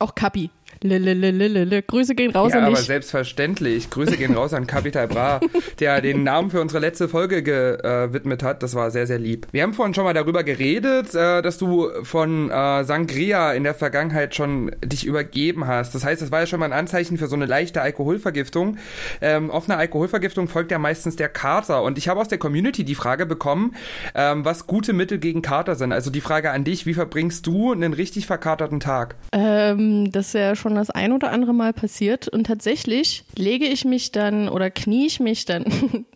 [0.00, 0.50] Auch Kapi.
[0.82, 2.84] Grüße gehen raus Ja, an aber dich.
[2.86, 3.90] selbstverständlich.
[3.90, 5.40] Grüße gehen raus an Capital Bra,
[5.80, 8.62] der den Namen für unsere letzte Folge gewidmet hat.
[8.62, 9.46] Das war sehr, sehr lieb.
[9.52, 13.74] Wir haben vorhin schon mal darüber geredet, äh, dass du von äh, Sangria in der
[13.74, 15.94] Vergangenheit schon dich übergeben hast.
[15.94, 18.76] Das heißt, das war ja schon mal ein Anzeichen für so eine leichte Alkoholvergiftung.
[19.20, 21.82] Ähm, auf eine Alkoholvergiftung folgt ja meistens der Kater.
[21.82, 23.74] Und ich habe aus der Community die Frage bekommen,
[24.14, 25.92] ähm, was gute Mittel gegen Kater sind.
[25.92, 29.14] Also die Frage an dich, wie verbringst du einen richtig verkaterten Tag?
[29.32, 32.28] Ähm, das ist ja schon das ein oder andere Mal passiert.
[32.28, 35.64] Und tatsächlich lege ich mich dann oder knie ich mich dann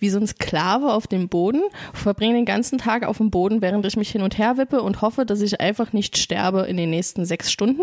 [0.00, 3.86] wie so ein Sklave auf den Boden, verbringe den ganzen Tag auf dem Boden, während
[3.86, 6.90] ich mich hin und her wippe und hoffe, dass ich einfach nicht sterbe in den
[6.90, 7.82] nächsten sechs Stunden.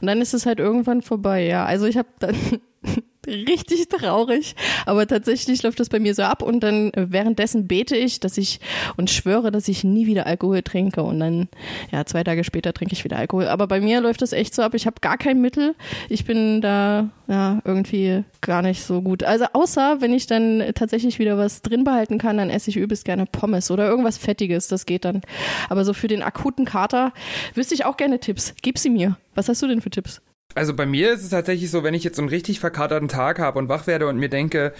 [0.00, 1.64] Und dann ist es halt irgendwann vorbei, ja.
[1.64, 2.36] Also ich habe dann
[3.28, 4.54] richtig traurig.
[4.86, 8.38] Aber tatsächlich läuft das bei mir so ab und dann äh, währenddessen bete ich, dass
[8.38, 8.60] ich
[8.96, 11.48] und schwöre, dass ich nie wieder Alkohol trinke und dann,
[11.92, 13.48] ja, zwei Tage später trinke ich wieder Alkohol.
[13.48, 14.74] Aber bei mir läuft das echt so ab.
[14.74, 15.74] Ich habe gar kein Mittel.
[16.08, 19.22] Ich bin da, ja, irgendwie gar nicht so gut.
[19.22, 23.04] Also außer, wenn ich dann tatsächlich wieder was drin behalten kann, dann esse ich übelst
[23.04, 24.68] gerne Pommes oder irgendwas Fettiges.
[24.68, 25.22] Das geht dann.
[25.68, 27.12] Aber so für den akuten Kater
[27.54, 28.54] wüsste ich auch gerne Tipps.
[28.62, 29.16] Gib sie mir.
[29.34, 30.20] Was hast du denn für Tipps?
[30.54, 33.58] Also bei mir ist es tatsächlich so, wenn ich jetzt einen richtig verkaterten Tag habe
[33.58, 34.72] und wach werde und mir denke,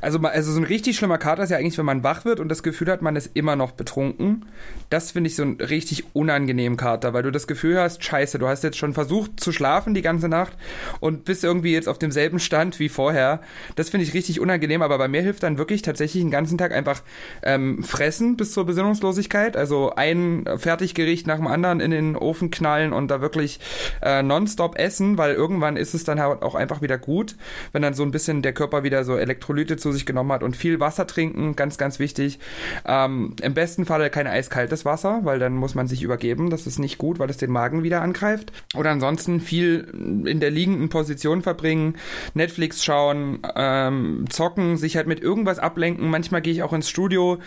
[0.00, 2.48] also, also so ein richtig schlimmer Kater ist ja eigentlich, wenn man wach wird und
[2.48, 4.46] das Gefühl hat, man ist immer noch betrunken.
[4.88, 8.46] Das finde ich so ein richtig unangenehmen Kater, weil du das Gefühl hast, scheiße, du
[8.46, 10.56] hast jetzt schon versucht zu schlafen die ganze Nacht
[11.00, 13.40] und bist irgendwie jetzt auf demselben Stand wie vorher.
[13.74, 16.72] Das finde ich richtig unangenehm, aber bei mir hilft dann wirklich tatsächlich den ganzen Tag
[16.72, 17.02] einfach
[17.42, 19.56] ähm, fressen bis zur Besinnungslosigkeit.
[19.56, 23.58] Also ein Fertiggericht nach dem anderen in den Ofen knallen und da wirklich
[24.02, 27.36] äh, nonstop essen, weil irgendwann ist es dann halt auch einfach wieder gut,
[27.72, 30.56] wenn dann so ein bisschen der Körper wieder so Elektrolyte zu sich genommen hat und
[30.56, 32.38] viel Wasser trinken, ganz, ganz wichtig.
[32.84, 36.50] Ähm, Im besten Falle kein eiskaltes Wasser, weil dann muss man sich übergeben.
[36.50, 38.52] Das ist nicht gut, weil es den Magen wieder angreift.
[38.74, 39.88] Oder ansonsten viel
[40.26, 41.96] in der liegenden Position verbringen,
[42.34, 46.08] Netflix schauen, ähm, zocken, sich halt mit irgendwas ablenken.
[46.08, 47.38] Manchmal gehe ich auch ins Studio,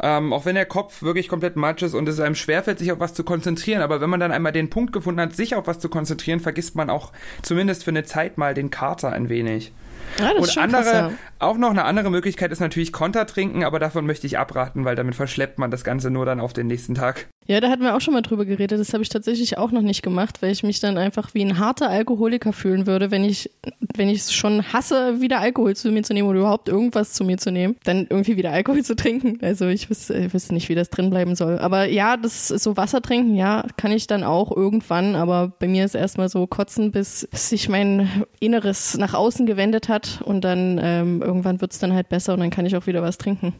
[0.00, 3.00] ähm, auch wenn der Kopf wirklich komplett matsch ist und es einem schwerfällt, sich auf
[3.00, 3.82] was zu konzentrieren.
[3.82, 6.74] Aber wenn man dann einmal den Punkt gefunden hat, sich auf was zu konzentrieren, vergisst
[6.76, 9.72] man auch zumindest für eine Zeit mal den Kater ein wenig.
[10.18, 11.12] Ja, und andere, krass, ja.
[11.38, 14.96] auch noch eine andere Möglichkeit ist natürlich Konter trinken, aber davon möchte ich abraten, weil
[14.96, 17.26] damit verschleppt man das Ganze nur dann auf den nächsten Tag.
[17.48, 18.80] Ja, da hatten wir auch schon mal drüber geredet.
[18.80, 21.58] Das habe ich tatsächlich auch noch nicht gemacht, weil ich mich dann einfach wie ein
[21.58, 23.50] harter Alkoholiker fühlen würde, wenn ich,
[23.94, 27.24] wenn ich es schon hasse, wieder Alkohol zu mir zu nehmen oder überhaupt irgendwas zu
[27.24, 29.38] mir zu nehmen, dann irgendwie wieder Alkohol zu trinken.
[29.42, 31.58] Also ich wüsste, ich wüsste nicht, wie das drin bleiben soll.
[31.58, 35.68] Aber ja, das ist so Wasser trinken, ja, kann ich dann auch irgendwann, aber bei
[35.68, 40.80] mir ist erstmal so kotzen, bis sich mein Inneres nach außen gewendet hat und dann
[40.82, 43.54] ähm, irgendwann wird es dann halt besser und dann kann ich auch wieder was trinken.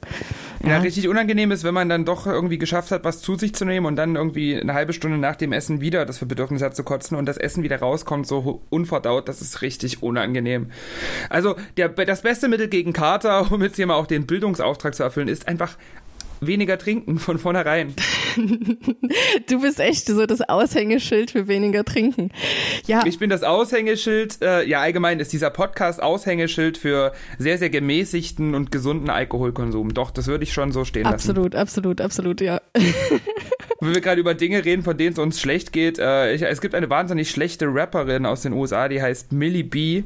[0.62, 0.70] Ja.
[0.70, 3.64] ja, richtig unangenehm ist, wenn man dann doch irgendwie geschafft hat, was zu sich zu
[3.64, 6.74] nehmen nehmen und dann irgendwie eine halbe Stunde nach dem Essen wieder das Bedürfnis hat
[6.74, 10.70] zu kotzen und das Essen wieder rauskommt, so unverdaut, das ist richtig unangenehm.
[11.28, 15.02] Also der, das beste Mittel gegen Kater, um jetzt hier mal auch den Bildungsauftrag zu
[15.02, 15.76] erfüllen, ist einfach
[16.40, 17.94] weniger trinken von vornherein.
[19.48, 22.30] du bist echt so das Aushängeschild für weniger trinken.
[22.86, 23.04] Ja.
[23.06, 28.54] Ich bin das Aushängeschild, äh, ja allgemein ist dieser Podcast Aushängeschild für sehr, sehr gemäßigten
[28.54, 29.94] und gesunden Alkoholkonsum.
[29.94, 31.62] Doch, das würde ich schon so stehen absolut, lassen.
[31.62, 32.60] Absolut, absolut, absolut, ja.
[33.80, 36.60] Wenn wir gerade über Dinge reden, von denen es uns schlecht geht, äh, ich, es
[36.60, 40.04] gibt eine wahnsinnig schlechte Rapperin aus den USA, die heißt Millie B.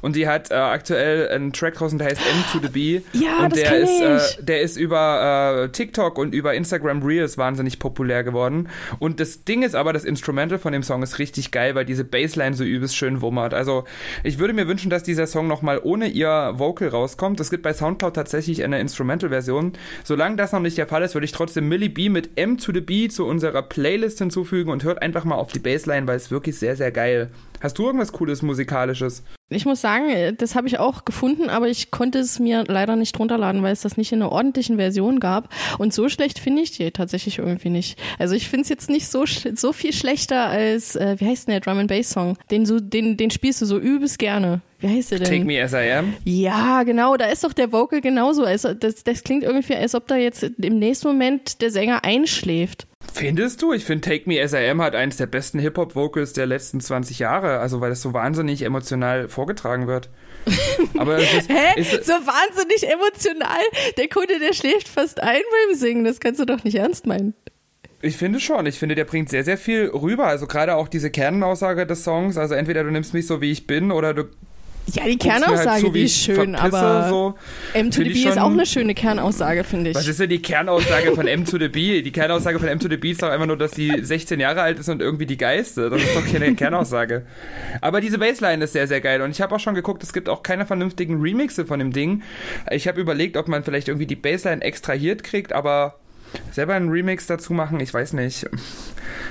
[0.00, 3.02] Und die hat äh, aktuell einen Track draußen, der heißt M to the B.
[3.12, 4.00] Ja, und das der ist.
[4.38, 8.68] Äh, der ist über äh, TikTok und über Instagram Reels wahnsinnig populär geworden.
[8.98, 12.04] Und das Ding ist aber, das Instrumental von dem Song ist richtig geil, weil diese
[12.04, 13.52] Bassline so übelst schön wummert.
[13.52, 13.84] Also
[14.24, 17.38] ich würde mir wünschen, dass dieser Song nochmal ohne ihr Vocal rauskommt.
[17.40, 19.74] Es gibt bei Soundcloud tatsächlich eine Instrumental-Version.
[20.04, 22.72] Solange das noch nicht der Fall ist, würde ich trotzdem Millie B mit M to
[22.72, 26.30] the B zu unserer Playlist hinzufügen und hört einfach mal auf die Bassline, weil es
[26.30, 27.30] wirklich sehr, sehr geil.
[27.60, 29.22] Hast du irgendwas Cooles Musikalisches?
[29.50, 33.18] Ich muss sagen, das habe ich auch gefunden, aber ich konnte es mir leider nicht
[33.18, 35.52] runterladen, weil es das nicht in einer ordentlichen Version gab.
[35.76, 37.98] Und so schlecht finde ich die tatsächlich irgendwie nicht.
[38.18, 41.52] Also ich finde es jetzt nicht so, so viel schlechter als, äh, wie heißt denn
[41.52, 42.38] der Drum and Bass Song?
[42.50, 44.60] Den, so, den, den spielst du so übelst gerne.
[44.78, 45.28] Wie heißt der denn?
[45.28, 46.14] Take Me As I Am?
[46.24, 48.44] Ja, genau, da ist doch der Vocal genauso.
[48.44, 52.86] Also das, das klingt irgendwie, als ob da jetzt im nächsten Moment der Sänger einschläft.
[53.12, 53.72] Findest du?
[53.72, 57.18] Ich finde Take Me As I Am hat eines der besten Hip-Hop-Vocals der letzten 20
[57.18, 60.08] Jahre, also weil es so wahnsinnig emotional vorgetragen wird.
[60.96, 61.80] Aber es ist, Hä?
[61.80, 63.60] Ist, so wahnsinnig emotional?
[63.98, 67.34] Der Kunde, der schläft fast ein beim Singen, das kannst du doch nicht ernst meinen.
[68.02, 68.64] Ich finde schon.
[68.64, 70.26] Ich finde, der bringt sehr, sehr viel rüber.
[70.26, 72.38] Also gerade auch diese Kernaussage des Songs.
[72.38, 74.24] Also entweder du nimmst mich so, wie ich bin, oder du
[74.94, 77.34] ja, die Kernaussage, halt so, die ist schön, aber so.
[77.74, 79.96] M to the B ist auch eine schöne Kernaussage, finde ich.
[79.96, 82.02] Was ist denn die Kernaussage von M to the B?
[82.02, 84.62] Die Kernaussage von M to the B ist doch einfach nur, dass sie 16 Jahre
[84.62, 85.90] alt ist und irgendwie die Geiste.
[85.90, 87.26] Das ist doch keine Kernaussage.
[87.80, 90.28] Aber diese Bassline ist sehr, sehr geil und ich habe auch schon geguckt, es gibt
[90.28, 92.22] auch keine vernünftigen Remixe von dem Ding.
[92.70, 95.96] Ich habe überlegt, ob man vielleicht irgendwie die Bassline extrahiert kriegt, aber
[96.52, 98.46] selber einen Remix dazu machen, ich weiß nicht.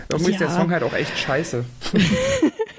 [0.10, 0.38] Irgendwie ja.
[0.38, 1.65] ist der Song halt auch echt scheiße.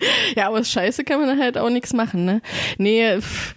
[0.36, 2.42] ja, aber scheiße kann man halt auch nichts machen, ne?
[2.78, 3.54] Nee, pff,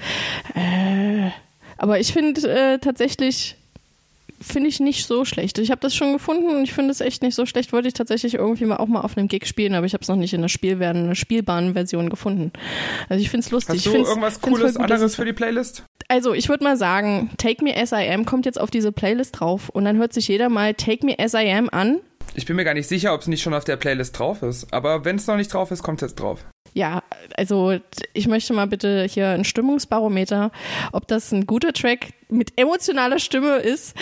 [0.55, 1.31] äh,
[1.77, 3.57] aber ich finde äh, tatsächlich
[4.43, 5.57] finde ich nicht so schlecht.
[5.57, 7.71] Ich habe das schon gefunden und ich finde es echt nicht so schlecht.
[7.73, 10.09] Wollte ich tatsächlich irgendwie mal auch mal auf einem Gig spielen, aber ich habe es
[10.09, 12.51] noch nicht in der Spielbahn, einer spielbaren Version gefunden.
[13.09, 13.77] Also ich finde es lustig.
[13.77, 15.83] Hast du irgendwas Cooles anderes für die Playlist?
[16.09, 19.39] Also ich würde mal sagen, Take Me As I Am kommt jetzt auf diese Playlist
[19.39, 21.99] drauf und dann hört sich jeder mal Take Me As I Am an
[22.35, 24.73] ich bin mir gar nicht sicher, ob es nicht schon auf der Playlist drauf ist.
[24.73, 26.43] Aber wenn es noch nicht drauf ist, kommt es jetzt drauf.
[26.75, 27.03] Ja,
[27.37, 27.77] also
[28.13, 30.51] ich möchte mal bitte hier ein Stimmungsbarometer,
[30.91, 33.95] ob das ein guter Track mit emotionaler Stimme ist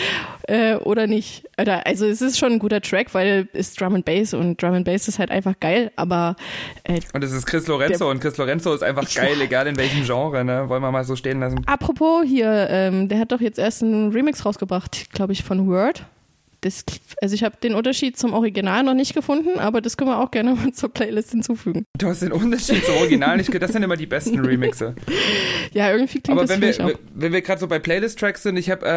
[0.48, 1.44] äh, oder nicht.
[1.60, 4.72] Oder, also es ist schon ein guter Track, weil es Drum and Bass und Drum
[4.72, 6.36] and Bass ist halt einfach geil, aber
[6.84, 10.04] äh, Und es ist Chris Lorenzo und Chris Lorenzo ist einfach geil, egal in welchem
[10.04, 10.66] Genre, ne?
[10.70, 11.60] Wollen wir mal so stehen lassen.
[11.66, 16.06] Apropos hier, ähm, der hat doch jetzt erst einen Remix rausgebracht, glaube ich, von Word.
[16.62, 16.84] Das,
[17.20, 20.30] also ich habe den Unterschied zum Original noch nicht gefunden, aber das können wir auch
[20.30, 21.86] gerne mal zur Playlist hinzufügen.
[21.98, 24.94] Du hast den Unterschied zum Original nicht Das sind immer die besten Remixe.
[25.72, 26.98] ja, irgendwie klingt aber das wenn wir, auch.
[27.14, 28.90] wenn wir gerade so bei Playlist-Tracks sind, ich habe äh,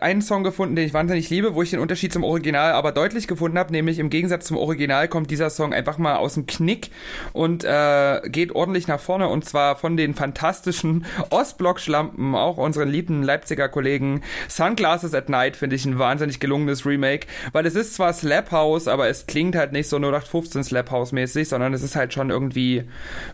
[0.00, 3.28] einen Song gefunden, den ich wahnsinnig liebe, wo ich den Unterschied zum Original aber deutlich
[3.28, 6.88] gefunden habe, nämlich im Gegensatz zum Original kommt dieser Song einfach mal aus dem Knick
[7.34, 13.22] und äh, geht ordentlich nach vorne und zwar von den fantastischen Ostblock-Schlampen, auch unseren lieben
[13.22, 14.22] Leipziger Kollegen.
[14.48, 18.50] Sunglasses at Night finde ich ein wahnsinnig gelungenes Remake Remake, weil es ist zwar Slap
[18.52, 22.12] House, aber es klingt halt nicht so 0815 Slap House mäßig, sondern es ist halt
[22.14, 22.84] schon irgendwie,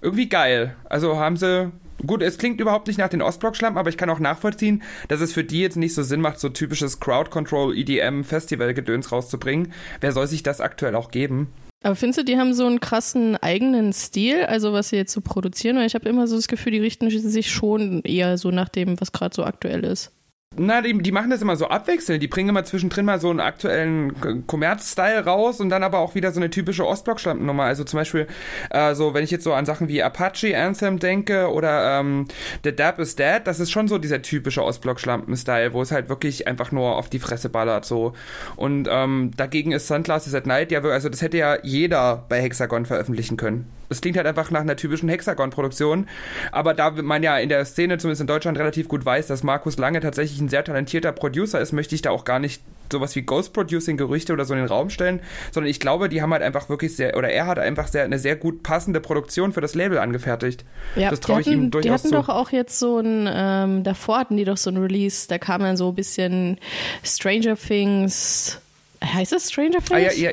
[0.02, 0.74] irgendwie geil.
[0.84, 1.72] Also haben sie
[2.06, 5.32] Gut, es klingt überhaupt nicht nach den Ostblock-Schlampen, aber ich kann auch nachvollziehen, dass es
[5.32, 9.72] für die jetzt nicht so Sinn macht, so typisches Crowd-Control, EDM, Festival-Gedöns rauszubringen.
[10.02, 11.54] Wer soll sich das aktuell auch geben?
[11.82, 15.22] Aber findest du, die haben so einen krassen eigenen Stil, also was sie jetzt so
[15.22, 15.78] produzieren?
[15.78, 19.00] Weil ich habe immer so das Gefühl, die richten sich schon eher so nach dem,
[19.00, 20.12] was gerade so aktuell ist.
[20.58, 22.22] Na, die, die machen das immer so abwechselnd.
[22.22, 26.32] Die bringen immer zwischendrin mal so einen aktuellen Kommerz-Style raus und dann aber auch wieder
[26.32, 27.64] so eine typische Ostblock-Schlampennummer.
[27.64, 28.26] Also zum Beispiel,
[28.70, 32.26] äh, so, wenn ich jetzt so an Sachen wie Apache Anthem denke oder ähm,
[32.64, 36.46] The Dab is Dead, das ist schon so dieser typische Ostblock-Schlampen-Style, wo es halt wirklich
[36.46, 38.14] einfach nur auf die Fresse ballert, so.
[38.56, 42.86] Und ähm, dagegen ist Sunglasses at Night, ja, also das hätte ja jeder bei Hexagon
[42.86, 43.66] veröffentlichen können.
[43.88, 46.08] Es klingt halt einfach nach einer typischen Hexagon-Produktion.
[46.52, 49.78] Aber da man ja in der Szene, zumindest in Deutschland, relativ gut weiß, dass Markus
[49.78, 53.22] Lange tatsächlich ein sehr talentierter Producer ist, möchte ich da auch gar nicht sowas wie
[53.22, 55.20] Ghost Producing Gerüchte oder so in den Raum stellen,
[55.52, 58.18] sondern ich glaube, die haben halt einfach wirklich sehr, oder er hat einfach sehr, eine
[58.18, 60.64] sehr gut passende Produktion für das Label angefertigt.
[60.94, 62.14] Ja, das traue ich ihm durchaus Die hatten zu.
[62.14, 65.62] doch auch jetzt so ein, ähm, davor hatten die doch so ein Release, da kam
[65.62, 66.58] dann so ein bisschen
[67.02, 68.60] Stranger Things,
[69.02, 69.90] heißt das Stranger Things?
[69.92, 70.30] Ah, ja, ja,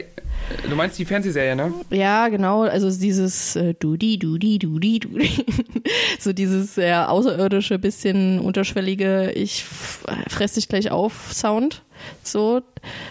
[0.69, 1.73] Du meinst die Fernsehserie, ne?
[1.89, 2.61] Ja, genau.
[2.61, 5.45] Also dieses äh, Dudi, Dudi, Dudi, Dudi.
[6.19, 11.83] so dieses sehr außerirdische, bisschen unterschwellige, ich fress dich gleich auf Sound.
[12.23, 12.61] So,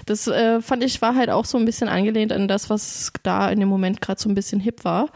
[0.07, 3.50] das äh, fand ich war halt auch so ein bisschen angelehnt an das, was da
[3.50, 5.09] in dem Moment gerade so ein bisschen hip war.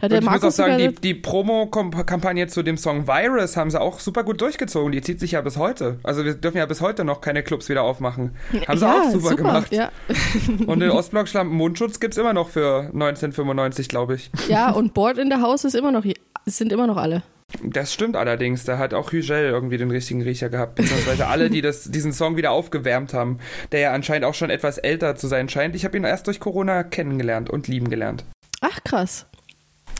[0.00, 3.80] Da ich Markus muss auch sagen, die, die Promo-Kampagne zu dem Song Virus haben sie
[3.80, 4.92] auch super gut durchgezogen.
[4.92, 5.98] Die zieht sich ja bis heute.
[6.02, 8.36] Also wir dürfen ja bis heute noch keine Clubs wieder aufmachen.
[8.66, 9.72] Haben sie ja, auch super, super gemacht.
[9.72, 9.90] Ja.
[10.66, 14.30] und den Ostblock-Schlampen Mundschutz gibt es immer noch für 1995, glaube ich.
[14.48, 16.04] Ja, und Board in the House ist immer noch,
[16.46, 17.22] sind immer noch alle.
[17.62, 18.64] Das stimmt allerdings.
[18.64, 20.76] Da hat auch Hügel irgendwie den richtigen Riecher gehabt.
[20.76, 23.38] Beziehungsweise alle, die das, diesen Song wieder aufgewärmt haben,
[23.72, 25.74] der ja anscheinend auch schon etwas älter zu sein scheint.
[25.74, 28.24] Ich habe ihn erst durch Corona kennengelernt und lieben gelernt.
[28.60, 29.26] Ach, krass.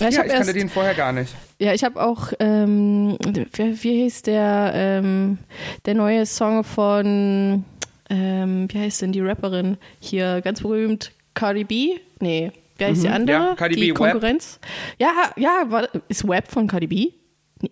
[0.00, 1.34] Ja, ich, ja, ich erst, kannte den vorher gar nicht.
[1.58, 5.38] Ja, ich habe auch, ähm, wie, wie hieß der, ähm,
[5.86, 7.64] der neue Song von,
[8.10, 11.96] ähm, wie heißt denn die Rapperin hier, ganz berühmt, Cardi B?
[12.20, 13.36] Nee, wer ist mhm, die andere?
[13.38, 14.58] Ja, Cardi die B Konkurrenz?
[14.98, 15.08] Web.
[15.08, 17.12] Ja, ja, ist Web von Cardi B?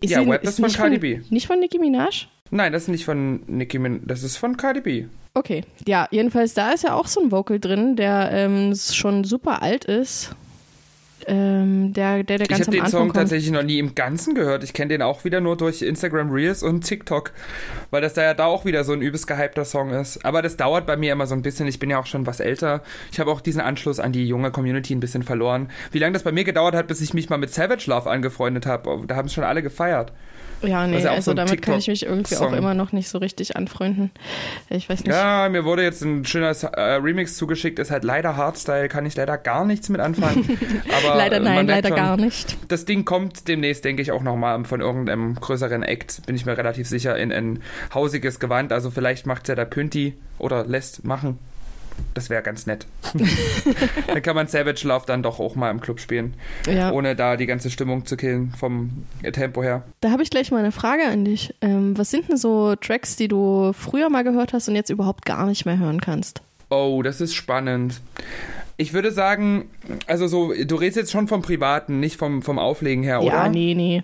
[0.01, 1.21] Ist ja, sie, Web ist, von Cardi B.
[1.31, 2.27] Nicht von Nicki Minaj?
[2.51, 5.05] Nein, das ist nicht von Nicki Minaj, das ist von Cardi B.
[5.35, 9.63] Okay, ja, jedenfalls da ist ja auch so ein Vocal drin, der ähm, schon super
[9.63, 10.35] alt ist
[11.27, 13.17] ähm, der, der, der ganz Ich habe den Song kommt.
[13.17, 14.65] tatsächlich noch nie im Ganzen gehört.
[14.65, 17.33] Ich kenne den auch wieder nur durch Instagram Reels und TikTok,
[17.91, 20.25] weil das da ja da auch wieder so ein übelst gehypter Song ist.
[20.25, 21.67] Aber das dauert bei mir immer so ein bisschen.
[21.67, 22.83] Ich bin ja auch schon was älter.
[23.13, 25.71] Ich habe auch diesen Anschluss an die junge Community ein bisschen verloren.
[25.93, 28.67] Wie lange das bei mir gedauert hat, bis ich mich mal mit Savage Love angefreundet
[28.67, 30.13] habe, da haben es schon alle gefeiert.
[30.67, 32.49] Ja, nee, ja also so damit kann ich mich irgendwie Song.
[32.49, 34.11] auch immer noch nicht so richtig anfreunden.
[34.71, 35.15] Ich weiß nicht.
[35.15, 39.17] Ja, mir wurde jetzt ein schöner äh, Remix zugeschickt, ist halt leider Hardstyle, kann ich
[39.17, 40.59] leider gar nichts mit anfangen.
[41.05, 42.57] Aber leider nein, leider schon, gar nicht.
[42.69, 46.57] Das Ding kommt demnächst, denke ich, auch nochmal von irgendeinem größeren Act, bin ich mir
[46.57, 48.73] relativ sicher, in ein hausiges Gewand.
[48.73, 51.39] Also vielleicht macht es ja der Pünti oder lässt machen.
[52.15, 52.87] Das wäre ganz nett.
[54.07, 56.35] dann kann man Savage Love dann doch auch mal im Club spielen,
[56.67, 56.93] ja.
[56.93, 59.83] ohne da die ganze Stimmung zu killen vom Tempo her.
[60.01, 61.55] Da habe ich gleich mal eine Frage an dich.
[61.61, 65.27] Ähm, was sind denn so Tracks, die du früher mal gehört hast und jetzt überhaupt
[65.27, 66.43] gar nicht mehr hören kannst?
[66.71, 68.01] Oh, das ist spannend.
[68.77, 69.71] Ich würde sagen,
[70.07, 73.33] also so, du redest jetzt schon vom Privaten, nicht vom, vom Auflegen her, oder?
[73.33, 74.03] Ja, nee, nee.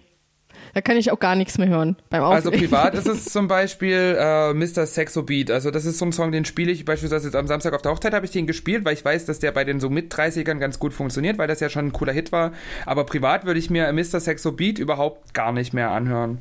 [0.75, 2.47] Da kann ich auch gar nichts mehr hören beim Auflegen.
[2.47, 4.87] Also privat ist es zum Beispiel äh, Mr.
[4.87, 5.51] Sexo Beat.
[5.51, 7.93] Also das ist so ein Song, den spiele ich beispielsweise jetzt am Samstag auf der
[7.93, 10.59] Hochzeit habe ich den gespielt, weil ich weiß, dass der bei den so mit 30ern
[10.59, 12.53] ganz gut funktioniert, weil das ja schon ein cooler Hit war.
[12.87, 14.21] Aber privat würde ich mir Mr.
[14.21, 16.39] Sexo Beat überhaupt gar nicht mehr anhören.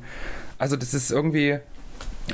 [0.58, 1.58] Also das ist irgendwie,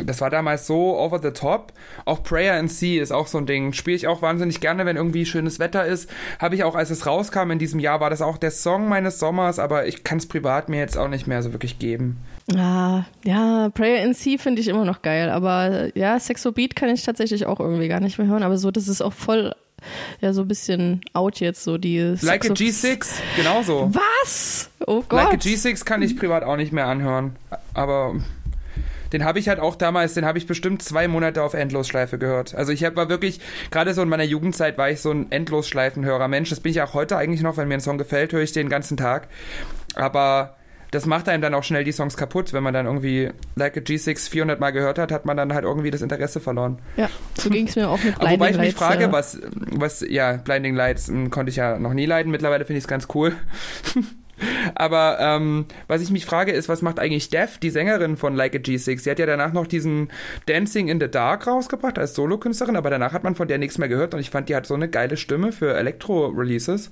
[0.05, 1.73] das war damals so over the top.
[2.05, 3.73] Auch Prayer and Sea ist auch so ein Ding.
[3.73, 6.11] Spiele ich auch wahnsinnig gerne, wenn irgendwie schönes Wetter ist.
[6.39, 9.19] Habe ich auch, als es rauskam in diesem Jahr, war das auch der Song meines
[9.19, 12.19] Sommers, aber ich kann es privat mir jetzt auch nicht mehr so wirklich geben.
[12.55, 16.91] Ah, ja, Prayer in Sea finde ich immer noch geil, aber ja, Sexo Beat kann
[16.91, 19.53] ich tatsächlich auch irgendwie gar nicht mehr hören, aber so, das ist auch voll
[20.21, 22.17] ja so ein bisschen out jetzt, so die.
[22.21, 23.07] Like a G6,
[23.37, 23.91] genauso.
[23.93, 24.71] Was?
[24.87, 25.25] Oh Gott.
[25.25, 27.37] Like a G6 kann ich privat auch nicht mehr anhören.
[27.75, 28.15] Aber
[29.13, 32.55] den habe ich halt auch damals, den habe ich bestimmt zwei Monate auf Endlosschleife gehört.
[32.55, 33.41] Also ich war wirklich,
[33.71, 36.29] gerade so in meiner Jugendzeit war ich so ein Endlosschleifenhörer.
[36.29, 38.53] Mensch, das bin ich auch heute eigentlich noch, wenn mir ein Song gefällt, höre ich
[38.53, 39.29] den ganzen Tag.
[39.95, 40.57] Aber
[40.91, 42.53] das macht einem dann auch schnell die Songs kaputt.
[42.53, 45.65] Wenn man dann irgendwie Like a G6 400 Mal gehört hat, hat man dann halt
[45.65, 46.79] irgendwie das Interesse verloren.
[46.97, 48.41] Ja, so ging es mir auch mit Blinding Lights.
[48.41, 49.13] Wobei ich mich frage, ja.
[49.13, 49.41] was,
[49.73, 52.31] was, ja, Blinding Lights hm, konnte ich ja noch nie leiden.
[52.31, 53.35] Mittlerweile finde ich es ganz cool.
[54.75, 58.55] Aber ähm, was ich mich frage, ist, was macht eigentlich Def, die Sängerin von Like
[58.55, 59.01] a G6?
[59.01, 60.11] Sie hat ja danach noch diesen
[60.47, 63.89] Dancing in the Dark rausgebracht als Solokünstlerin, aber danach hat man von der nichts mehr
[63.89, 66.91] gehört und ich fand, die hat so eine geile Stimme für Elektro-Releases.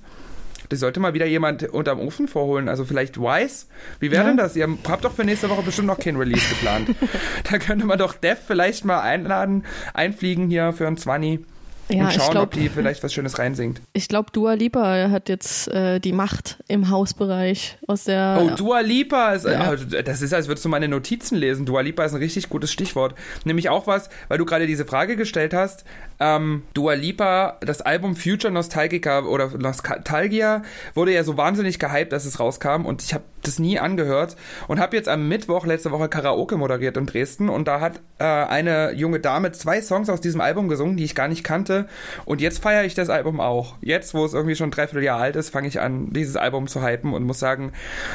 [0.69, 2.69] Das sollte mal wieder jemand unterm Ofen vorholen.
[2.69, 3.67] Also vielleicht Wise.
[3.99, 4.27] Wie wäre ja.
[4.29, 4.55] denn das?
[4.55, 6.89] Ihr habt doch für nächste Woche bestimmt noch kein Release geplant.
[7.51, 11.45] da könnte man doch Dev vielleicht mal einladen, einfliegen hier für ein 20
[11.89, 13.81] ja, und schauen, glaub, ob die vielleicht was Schönes reinsingt.
[13.93, 18.39] Ich glaube, Dua Lipa hat jetzt äh, die Macht im Hausbereich aus der.
[18.41, 19.73] Oh, Dua Lipa ist, ja.
[19.73, 21.65] äh, das ist, als würdest du meine Notizen lesen.
[21.65, 23.15] Dua Lipa ist ein richtig gutes Stichwort.
[23.43, 25.85] Nämlich auch was, weil du gerade diese Frage gestellt hast.
[26.19, 32.25] Ähm, Dua Lipa, das Album Future Nostalgica oder Nostalgia wurde ja so wahnsinnig gehypt, dass
[32.25, 34.35] es rauskam und ich habe das nie angehört
[34.67, 38.23] und habe jetzt am Mittwoch letzte Woche Karaoke moderiert in Dresden und da hat äh,
[38.23, 41.87] eine junge Dame zwei Songs aus diesem Album gesungen, die ich gar nicht kannte
[42.25, 43.75] und jetzt feiere ich das Album auch.
[43.81, 46.83] Jetzt, wo es irgendwie schon dreiviertel Jahr alt ist, fange ich an, dieses Album zu
[46.83, 47.71] hypen und muss sagen,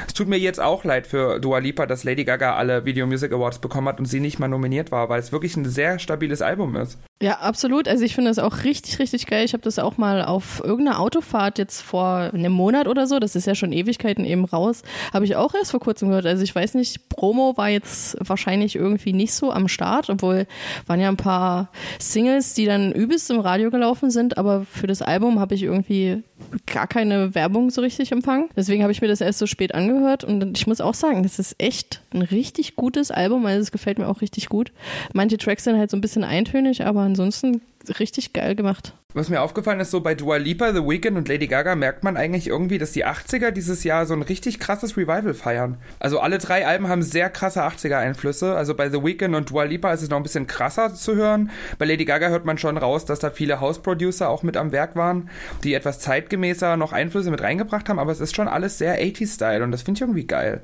[0.06, 3.32] es tut mir jetzt auch leid für Dua Lipa, dass Lady Gaga alle Video Music
[3.32, 6.42] Awards bekommen hat und sie nicht mal nominiert war, weil es wirklich ein sehr stabiles
[6.42, 6.98] Album ist.
[7.22, 7.86] Ja, absolut.
[7.86, 9.44] Also ich finde das auch richtig, richtig geil.
[9.44, 13.36] Ich habe das auch mal auf irgendeiner Autofahrt jetzt vor einem Monat oder so, das
[13.36, 16.24] ist ja schon Ewigkeiten eben raus, habe ich auch erst vor kurzem gehört.
[16.24, 20.46] Also ich weiß nicht, Promo war jetzt wahrscheinlich irgendwie nicht so am Start, obwohl
[20.86, 25.02] waren ja ein paar Singles, die dann übelst im Radio gelaufen sind, aber für das
[25.02, 26.22] Album habe ich irgendwie
[26.66, 28.48] gar keine Werbung so richtig empfangen.
[28.56, 31.38] Deswegen habe ich mir das erst so spät angehört und ich muss auch sagen, das
[31.38, 34.72] ist echt ein richtig gutes Album, also es gefällt mir auch richtig gut.
[35.12, 37.60] Manche Tracks sind halt so ein bisschen eintönig, aber ansonsten
[37.98, 38.94] richtig geil gemacht.
[39.12, 42.16] Was mir aufgefallen ist, so bei Dua Lipa, The Weeknd und Lady Gaga merkt man
[42.16, 45.78] eigentlich irgendwie, dass die 80er dieses Jahr so ein richtig krasses Revival feiern.
[45.98, 48.54] Also alle drei Alben haben sehr krasse 80er-Einflüsse.
[48.54, 51.50] Also bei The Weeknd und Dua Lipa ist es noch ein bisschen krasser zu hören.
[51.78, 54.94] Bei Lady Gaga hört man schon raus, dass da viele House-Producer auch mit am Werk
[54.94, 55.28] waren,
[55.64, 57.98] die etwas zeitgemäßer noch Einflüsse mit reingebracht haben.
[57.98, 60.60] Aber es ist schon alles sehr 80s-Style und das finde ich irgendwie geil.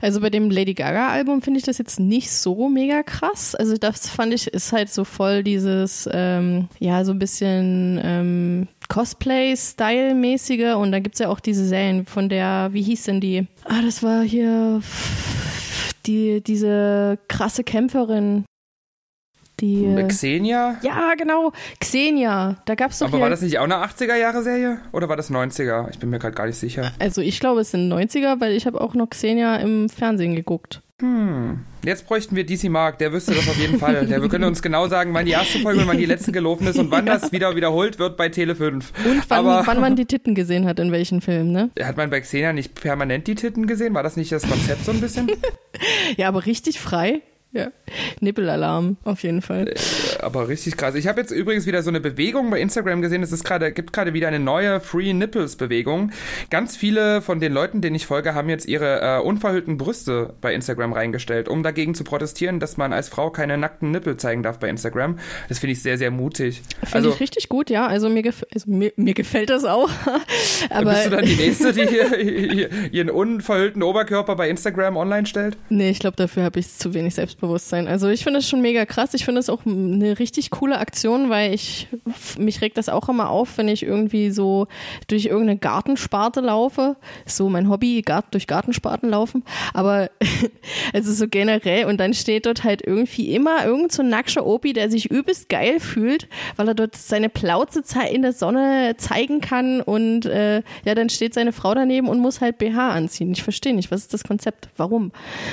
[0.00, 3.54] Also bei dem Lady Gaga-Album finde ich das jetzt nicht so mega krass.
[3.54, 8.68] Also das fand ich, ist halt so voll dieses, ähm, ja, so ein bisschen ähm,
[8.88, 10.74] Cosplay-Style-mäßige.
[10.76, 13.46] Und da gibt es ja auch diese Serien von der, wie hieß denn die?
[13.64, 14.82] Ah, das war hier
[16.06, 18.44] die, diese krasse Kämpferin.
[19.60, 20.76] Die, äh, Xenia?
[20.82, 21.52] Ja, genau.
[21.80, 22.56] Xenia.
[22.64, 23.08] Da gab es doch.
[23.08, 24.78] Aber war das nicht auch eine 80er-Jahre-Serie?
[24.92, 25.90] Oder war das 90er?
[25.90, 26.92] Ich bin mir gerade gar nicht sicher.
[26.98, 30.82] Also, ich glaube, es sind 90er, weil ich habe auch noch Xenia im Fernsehen geguckt.
[31.00, 31.60] Hm.
[31.84, 34.04] Jetzt bräuchten wir DC Mark, der wüsste das auf jeden Fall.
[34.08, 36.66] Der wir können uns genau sagen, wann die erste Folge und wann die letzte gelaufen
[36.66, 37.16] ist und wann ja.
[37.16, 38.92] das wieder wiederholt wird bei Tele 5.
[39.04, 41.70] Und wann, Aber, wann man die Titten gesehen hat, in welchen Filmen, ne?
[41.80, 43.94] Hat man bei Xenia nicht permanent die Titten gesehen?
[43.94, 45.30] War das nicht das Konzept so ein bisschen?
[46.16, 47.22] ja, aber richtig frei.
[47.50, 47.68] Ja,
[48.20, 49.68] Nippelalarm, auf jeden Fall.
[49.68, 49.74] Äh,
[50.22, 50.94] aber richtig krass.
[50.94, 53.22] Ich habe jetzt übrigens wieder so eine Bewegung bei Instagram gesehen.
[53.22, 56.12] Es ist gerade, gibt gerade wieder eine neue Free Nipples Bewegung.
[56.50, 60.52] Ganz viele von den Leuten, denen ich folge, haben jetzt ihre äh, unverhüllten Brüste bei
[60.52, 64.58] Instagram reingestellt, um dagegen zu protestieren, dass man als Frau keine nackten Nippel zeigen darf
[64.58, 65.18] bei Instagram.
[65.48, 66.60] Das finde ich sehr, sehr mutig.
[66.80, 67.86] Finde also, ich richtig gut, ja.
[67.86, 69.88] Also mir, gef also mir, mir gefällt das auch.
[70.70, 75.56] Aber bist du dann die Nächste, die hier, ihren unverhüllten Oberkörper bei Instagram online stellt?
[75.70, 77.86] Nee, ich glaube, dafür habe ich zu wenig selbst Selbstbewusstsein.
[77.88, 79.14] Also ich finde es schon mega krass.
[79.14, 81.88] Ich finde es auch eine richtig coole Aktion, weil ich
[82.38, 84.66] mich regt das auch immer auf, wenn ich irgendwie so
[85.06, 86.96] durch irgendeine Gartensparte laufe.
[87.26, 89.44] So mein Hobby, Gart durch Gartensparten laufen.
[89.72, 90.10] Aber
[90.92, 94.72] also so generell und dann steht dort halt irgendwie immer irgend so ein nackscher Opi,
[94.72, 99.80] der sich übelst geil fühlt, weil er dort seine Plauze in der Sonne zeigen kann
[99.80, 103.30] und äh, ja, dann steht seine Frau daneben und muss halt BH anziehen.
[103.32, 104.68] Ich verstehe nicht, was ist das Konzept?
[104.76, 105.12] Warum?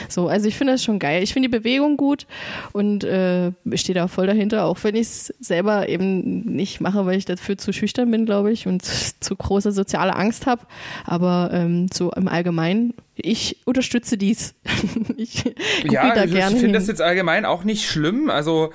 [0.09, 1.21] So, also ich finde das schon geil.
[1.21, 2.25] Ich finde die Bewegung Bewegung gut
[2.73, 4.65] und äh, stehe da voll dahinter.
[4.65, 8.51] auch wenn ich es selber eben nicht mache, weil ich dafür zu schüchtern bin, glaube
[8.51, 10.65] ich, und zu große soziale Angst habe.
[11.05, 14.55] Aber ähm, so im Allgemeinen, ich unterstütze dies.
[15.17, 15.43] ich
[15.83, 18.29] ja, da ich, ich finde das jetzt allgemein auch nicht schlimm.
[18.29, 18.71] Also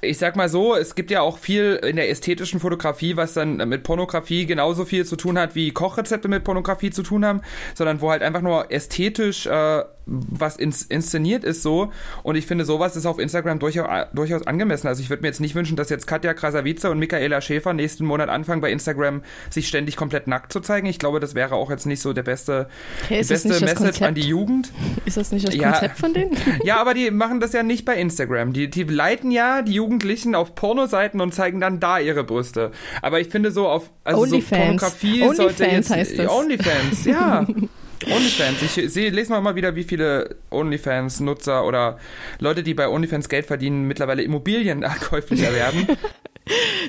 [0.00, 3.56] ich sag mal so, es gibt ja auch viel in der ästhetischen Fotografie, was dann
[3.68, 7.42] mit Pornografie genauso viel zu tun hat, wie Kochrezepte mit Pornografie zu tun haben,
[7.74, 11.92] sondern wo halt einfach nur ästhetisch äh, was ins, inszeniert ist so.
[12.22, 14.88] Und ich finde, sowas ist auf Instagram durchaus, durchaus angemessen.
[14.88, 18.04] Also ich würde mir jetzt nicht wünschen, dass jetzt Katja Krasavice und Michaela Schäfer nächsten
[18.06, 20.86] Monat anfangen, bei Instagram sich ständig komplett nackt zu zeigen.
[20.86, 22.68] Ich glaube, das wäre auch jetzt nicht so der beste,
[23.08, 24.72] hey, die beste Message an die Jugend.
[25.04, 25.72] Ist das nicht das ja.
[25.72, 26.36] Konzept von denen?
[26.64, 28.52] Ja, aber die machen das ja nicht bei Instagram.
[28.52, 32.72] Die, die leiten ja die Jugendlichen auf Pornoseiten und zeigen dann da ihre Brüste.
[33.00, 36.30] Aber ich finde so auf also Only so Pornografie Only sollte Fans jetzt heißt das.
[36.30, 37.46] Onlyfans, ja.
[38.06, 38.62] OnlyFans.
[38.62, 41.98] Ich sehe, lese mal, mal wieder, wie viele OnlyFans-Nutzer oder
[42.38, 45.86] Leute, die bei OnlyFans Geld verdienen, mittlerweile Immobilien käuflich erwerben.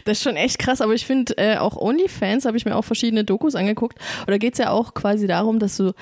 [0.05, 2.83] Das ist schon echt krass, aber ich finde äh, auch OnlyFans, habe ich mir auch
[2.83, 3.97] verschiedene Dokus angeguckt.
[4.21, 5.93] Und da geht es ja auch quasi darum, dass du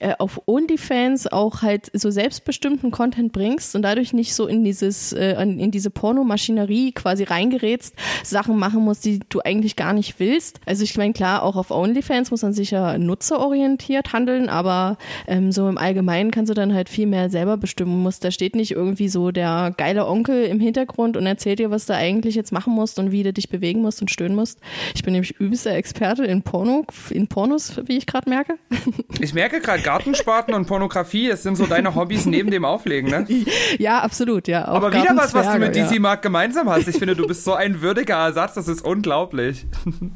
[0.00, 5.12] äh, auf OnlyFans auch halt so selbstbestimmten Content bringst und dadurch nicht so in dieses,
[5.12, 7.94] äh, in diese Pornomaschinerie quasi reingerätst,
[8.24, 10.60] Sachen machen musst, die du eigentlich gar nicht willst.
[10.66, 15.68] Also ich meine, klar, auch auf OnlyFans muss man sicher nutzerorientiert handeln, aber ähm, so
[15.68, 18.24] im Allgemeinen kannst du dann halt viel mehr selber bestimmen musst.
[18.24, 21.94] Da steht nicht irgendwie so der geile Onkel im Hintergrund und erzählt dir, was du
[21.94, 24.60] eigentlich jetzt machen musst und und wie du dich bewegen musst und stöhnen musst.
[24.94, 28.54] Ich bin nämlich übelster Experte in Porno, in Pornos, wie ich gerade merke.
[29.20, 33.26] Ich merke gerade Gartenspaten und Pornografie, das sind so deine Hobbys neben dem Auflegen, ne?
[33.78, 34.66] Ja, absolut, ja.
[34.66, 36.86] Aber wieder was, was du mit DC Mark gemeinsam hast.
[36.86, 39.66] Ich finde, du bist so ein würdiger Ersatz, das ist unglaublich.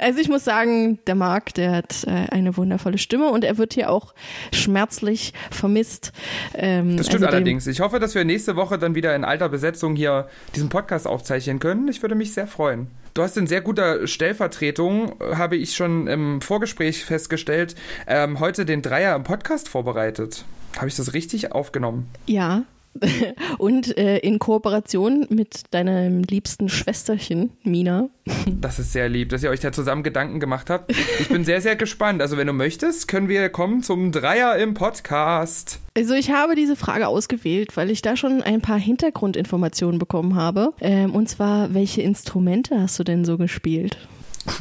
[0.00, 3.74] Also ich muss sagen, der Marc, der hat äh, eine wundervolle Stimme und er wird
[3.74, 4.12] hier auch
[4.52, 6.12] schmerzlich vermisst.
[6.54, 7.66] Ähm, das stimmt also allerdings.
[7.66, 11.58] Ich hoffe, dass wir nächste Woche dann wieder in alter Besetzung hier diesen Podcast aufzeichnen
[11.58, 11.88] können.
[11.88, 12.88] Ich würde mich sehr freuen.
[13.14, 17.74] Du hast in sehr guter Stellvertretung, habe ich schon im Vorgespräch festgestellt,
[18.06, 20.44] ähm, heute den Dreier im Podcast vorbereitet.
[20.76, 22.08] Habe ich das richtig aufgenommen?
[22.26, 22.62] Ja,
[23.58, 28.08] und äh, in Kooperation mit deinem liebsten Schwesterchen, Mina.
[28.46, 30.92] Das ist sehr lieb, dass ihr euch da zusammen Gedanken gemacht habt.
[31.18, 32.22] Ich bin sehr, sehr gespannt.
[32.22, 35.80] Also, wenn du möchtest, können wir kommen zum Dreier im Podcast.
[35.96, 40.72] Also, ich habe diese Frage ausgewählt, weil ich da schon ein paar Hintergrundinformationen bekommen habe.
[40.80, 43.96] Ähm, und zwar, welche Instrumente hast du denn so gespielt?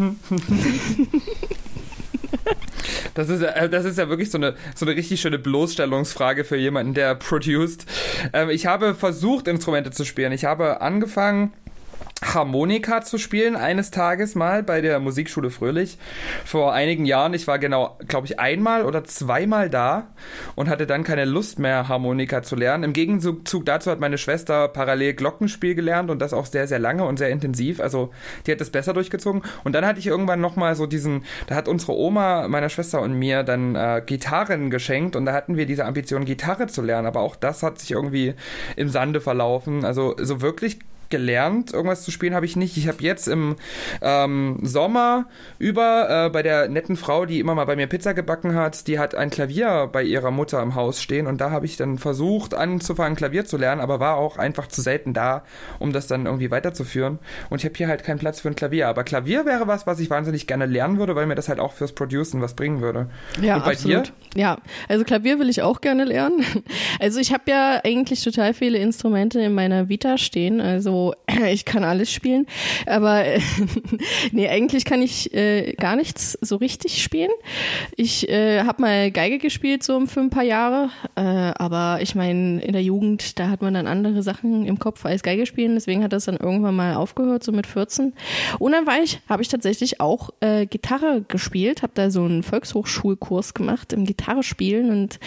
[3.14, 6.56] Das ist, ja, das ist ja wirklich so eine, so eine richtig schöne Bloßstellungsfrage für
[6.56, 7.86] jemanden, der produced.
[8.32, 10.32] Ähm, ich habe versucht, Instrumente zu spielen.
[10.32, 11.54] Ich habe angefangen
[12.24, 15.98] Harmonika zu spielen eines Tages mal bei der Musikschule Fröhlich
[16.46, 17.34] vor einigen Jahren.
[17.34, 20.08] Ich war genau, glaube ich, einmal oder zweimal da
[20.56, 22.84] und hatte dann keine Lust mehr Harmonika zu lernen.
[22.84, 27.06] Im Gegenzug dazu hat meine Schwester parallel Glockenspiel gelernt und das auch sehr sehr lange
[27.06, 27.80] und sehr intensiv.
[27.80, 28.12] Also
[28.46, 31.56] die hat das besser durchgezogen und dann hatte ich irgendwann noch mal so diesen, da
[31.56, 35.66] hat unsere Oma meiner Schwester und mir dann äh, Gitarren geschenkt und da hatten wir
[35.66, 38.36] diese Ambition Gitarre zu lernen, aber auch das hat sich irgendwie
[38.76, 39.84] im Sande verlaufen.
[39.84, 40.80] Also so wirklich
[41.12, 42.78] gelernt, irgendwas zu spielen habe ich nicht.
[42.78, 43.56] Ich habe jetzt im
[44.02, 45.28] ähm, Sommer
[45.60, 48.98] über äh, bei der netten Frau, die immer mal bei mir Pizza gebacken hat, die
[48.98, 52.54] hat ein Klavier bei ihrer Mutter im Haus stehen und da habe ich dann versucht
[52.54, 55.44] anzufangen Klavier zu lernen, aber war auch einfach zu selten da,
[55.80, 57.20] um das dann irgendwie weiterzuführen.
[57.50, 58.88] Und ich habe hier halt keinen Platz für ein Klavier.
[58.88, 61.74] Aber Klavier wäre was, was ich wahnsinnig gerne lernen würde, weil mir das halt auch
[61.74, 63.10] fürs Producen was bringen würde.
[63.42, 64.08] Ja, und bei absolut.
[64.34, 64.40] dir?
[64.42, 64.58] Ja,
[64.88, 66.44] also Klavier will ich auch gerne lernen.
[67.00, 70.62] Also ich habe ja eigentlich total viele Instrumente in meiner Vita stehen.
[70.62, 71.01] Also
[71.48, 72.46] ich kann alles spielen,
[72.86, 73.24] aber
[74.32, 77.32] nee, eigentlich kann ich äh, gar nichts so richtig spielen.
[77.96, 82.62] Ich äh, habe mal Geige gespielt so für ein paar Jahre, äh, aber ich meine,
[82.62, 86.04] in der Jugend, da hat man dann andere Sachen im Kopf als Geige spielen, deswegen
[86.04, 88.14] hat das dann irgendwann mal aufgehört, so mit 14.
[88.60, 93.54] Und dann ich, habe ich tatsächlich auch äh, Gitarre gespielt, habe da so einen Volkshochschulkurs
[93.54, 95.20] gemacht im Gitarre spielen und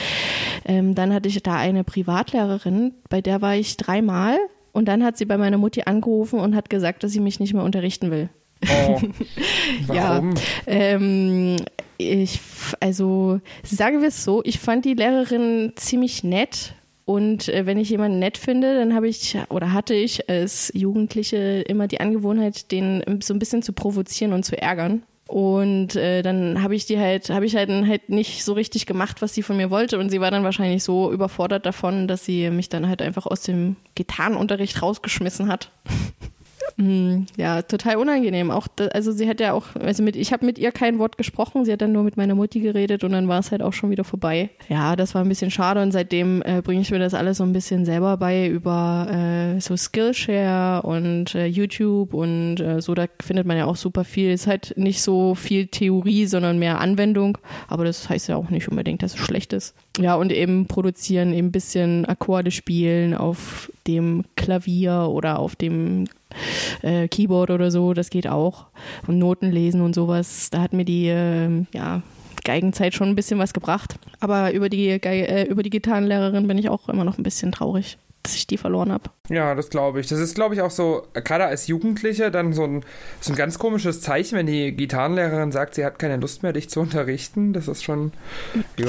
[0.64, 4.38] ähm, dann hatte ich da eine Privatlehrerin, bei der war ich dreimal
[4.74, 7.54] und dann hat sie bei meiner Mutti angerufen und hat gesagt, dass sie mich nicht
[7.54, 8.28] mehr unterrichten will.
[8.64, 9.00] Oh,
[9.86, 10.34] warum?
[10.34, 11.56] ja, ähm,
[11.96, 12.40] ich,
[12.80, 17.90] also sagen wir es so, ich fand die Lehrerin ziemlich nett und äh, wenn ich
[17.90, 23.02] jemanden nett finde, dann habe ich oder hatte ich als Jugendliche immer die Angewohnheit, den
[23.22, 25.02] so ein bisschen zu provozieren und zu ärgern.
[25.26, 29.22] Und äh, dann habe ich die halt, habe ich halt, halt nicht so richtig gemacht,
[29.22, 29.98] was sie von mir wollte.
[29.98, 33.42] Und sie war dann wahrscheinlich so überfordert davon, dass sie mich dann halt einfach aus
[33.42, 35.70] dem Gitarrenunterricht rausgeschmissen hat.
[36.76, 38.50] Mm, ja, total unangenehm.
[38.50, 41.64] Auch, also sie hat ja auch, also mit, ich habe mit ihr kein Wort gesprochen,
[41.64, 43.90] sie hat dann nur mit meiner Mutti geredet und dann war es halt auch schon
[43.90, 44.50] wieder vorbei.
[44.68, 47.44] Ja, das war ein bisschen schade und seitdem äh, bringe ich mir das alles so
[47.44, 53.06] ein bisschen selber bei über äh, so Skillshare und äh, YouTube und äh, so, da
[53.22, 54.32] findet man ja auch super viel.
[54.32, 57.38] Ist halt nicht so viel Theorie, sondern mehr Anwendung,
[57.68, 59.74] aber das heißt ja auch nicht unbedingt, dass es schlecht ist.
[59.98, 66.06] Ja, und eben produzieren, eben ein bisschen Akkorde spielen auf dem Klavier oder auf dem
[66.82, 68.66] äh, Keyboard oder so, das geht auch.
[69.06, 72.02] Und Noten lesen und sowas, da hat mir die, äh, ja,
[72.44, 73.96] Geigenzeit schon ein bisschen was gebracht.
[74.20, 77.50] Aber über die, Geige, äh, über die Gitarrenlehrerin bin ich auch immer noch ein bisschen
[77.50, 79.10] traurig, dass ich die verloren habe.
[79.28, 80.06] Ja, das glaube ich.
[80.06, 82.84] Das ist, glaube ich, auch so, gerade als Jugendliche, dann so ein,
[83.20, 86.68] so ein ganz komisches Zeichen, wenn die Gitarrenlehrerin sagt, sie hat keine Lust mehr, dich
[86.68, 87.54] zu unterrichten.
[87.54, 88.12] Das ist schon,
[88.78, 88.86] ja,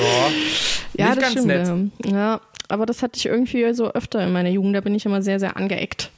[0.97, 2.11] ja nicht das ganz stimmt, nett.
[2.11, 2.17] Ja.
[2.17, 4.75] ja, aber das hatte ich irgendwie so öfter in meiner Jugend.
[4.75, 6.09] Da bin ich immer sehr, sehr angeeckt.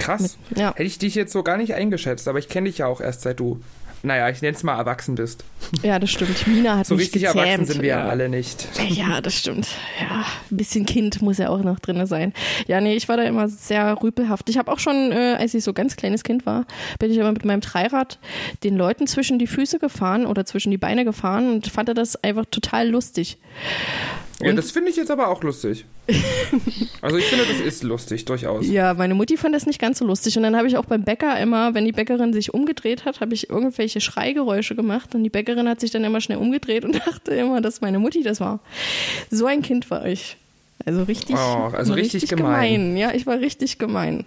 [0.00, 0.38] Krass.
[0.50, 0.70] Mit, ja.
[0.70, 3.22] Hätte ich dich jetzt so gar nicht eingeschätzt, aber ich kenne dich ja auch erst
[3.22, 3.60] seit du,
[4.02, 5.42] naja, ich nenne es mal erwachsen bist.
[5.82, 6.46] Ja, das stimmt.
[6.46, 7.44] Mina hat So mich richtig gezähmt.
[7.44, 8.68] erwachsen sind wir ja alle nicht.
[8.88, 9.66] Ja, das stimmt.
[10.00, 12.32] Ja, ein bisschen Kind muss ja auch noch drin sein.
[12.68, 14.48] Ja, nee, ich war da immer sehr rüpelhaft.
[14.48, 16.66] Ich habe auch schon, äh, als ich so ganz kleines Kind war,
[17.00, 18.18] bin ich immer mit meinem Dreirad
[18.62, 22.44] den Leuten zwischen die Füße gefahren oder zwischen die Beine gefahren und fand das einfach
[22.48, 23.38] total lustig.
[24.42, 25.86] Ja, Und- das finde ich jetzt aber auch lustig.
[27.00, 28.66] also ich finde, das ist lustig, durchaus.
[28.68, 30.36] Ja, meine Mutti fand das nicht ganz so lustig.
[30.36, 33.32] Und dann habe ich auch beim Bäcker immer, wenn die Bäckerin sich umgedreht hat, habe
[33.34, 35.14] ich irgendwelche Schreigeräusche gemacht.
[35.14, 38.22] Und die Bäckerin hat sich dann immer schnell umgedreht und dachte immer, dass meine Mutti
[38.22, 38.60] das war.
[39.30, 40.36] So ein Kind war ich.
[40.84, 42.96] Also richtig, Oh, also richtig gemein.
[42.98, 44.24] Ja, ich war richtig gemein.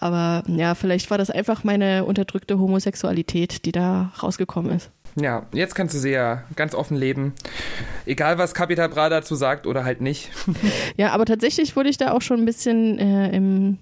[0.00, 4.90] Aber ja, vielleicht war das einfach meine unterdrückte Homosexualität, die da rausgekommen ist.
[5.16, 7.34] Ja, jetzt kannst du sie ja ganz offen leben.
[8.06, 10.30] Egal, was Capital Bra dazu sagt oder halt nicht.
[10.96, 13.78] Ja, aber tatsächlich wurde ich da auch schon ein bisschen äh, im,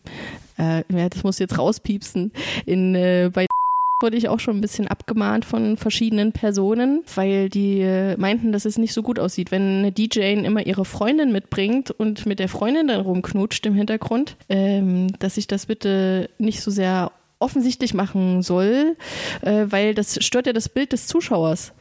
[0.57, 2.33] äh, das muss jetzt rauspiepsen,
[2.67, 3.47] in, äh, bei
[4.01, 8.65] wurde ich auch schon ein bisschen abgemahnt von verschiedenen Personen, weil die äh, meinten, dass
[8.65, 12.49] es nicht so gut aussieht, wenn eine DJ immer ihre Freundin mitbringt und mit der
[12.49, 18.43] Freundin dann rumknutscht im Hintergrund, ähm, dass ich das bitte nicht so sehr offensichtlich machen
[18.43, 18.97] soll,
[19.43, 21.73] äh, weil das stört ja das Bild des Zuschauers.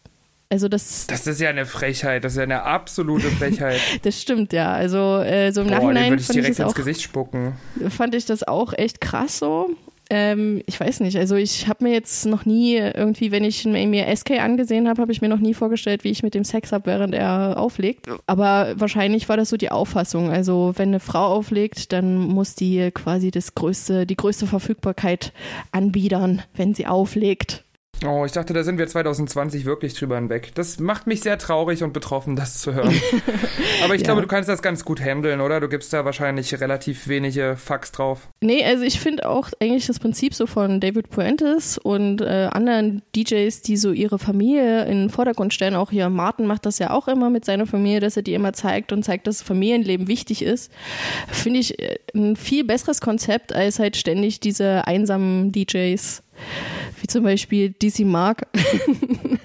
[0.51, 3.79] Also das, Das ist ja eine Frechheit, das ist ja eine absolute Frechheit.
[4.01, 4.73] das stimmt ja.
[4.73, 6.75] Also äh, so im Boah, den Nachhinein würde ich fand ich, direkt das ins auch,
[6.75, 7.53] Gesicht spucken.
[7.89, 9.69] fand ich das auch echt krass so.
[10.09, 14.15] Ähm, ich weiß nicht, also ich habe mir jetzt noch nie irgendwie, wenn ich mir
[14.15, 16.87] SK angesehen habe, habe ich mir noch nie vorgestellt, wie ich mit dem Sex habe,
[16.87, 18.07] während er auflegt.
[18.25, 20.31] Aber wahrscheinlich war das so die Auffassung.
[20.31, 25.31] Also wenn eine Frau auflegt, dann muss die quasi das größte, die größte Verfügbarkeit
[25.71, 27.63] anbiedern, wenn sie auflegt.
[28.05, 30.51] Oh, ich dachte, da sind wir 2020 wirklich drüber hinweg.
[30.55, 32.93] Das macht mich sehr traurig und betroffen, das zu hören.
[33.83, 34.05] Aber ich Ja.
[34.05, 35.59] glaube, du kannst das ganz gut handeln, oder?
[35.59, 38.29] Du gibst da wahrscheinlich relativ wenige Fax drauf.
[38.39, 43.01] Nee, also ich finde auch eigentlich das Prinzip so von David Puentes und äh, anderen
[43.17, 46.91] DJs, die so ihre Familie in den Vordergrund stellen, auch hier Martin macht das ja
[46.91, 50.41] auch immer mit seiner Familie, dass er die immer zeigt und zeigt, dass Familienleben wichtig
[50.41, 50.71] ist,
[51.27, 56.23] finde ich äh, ein viel besseres Konzept als halt ständig diese einsamen DJs,
[57.01, 58.47] wie zum Beispiel DC Mark.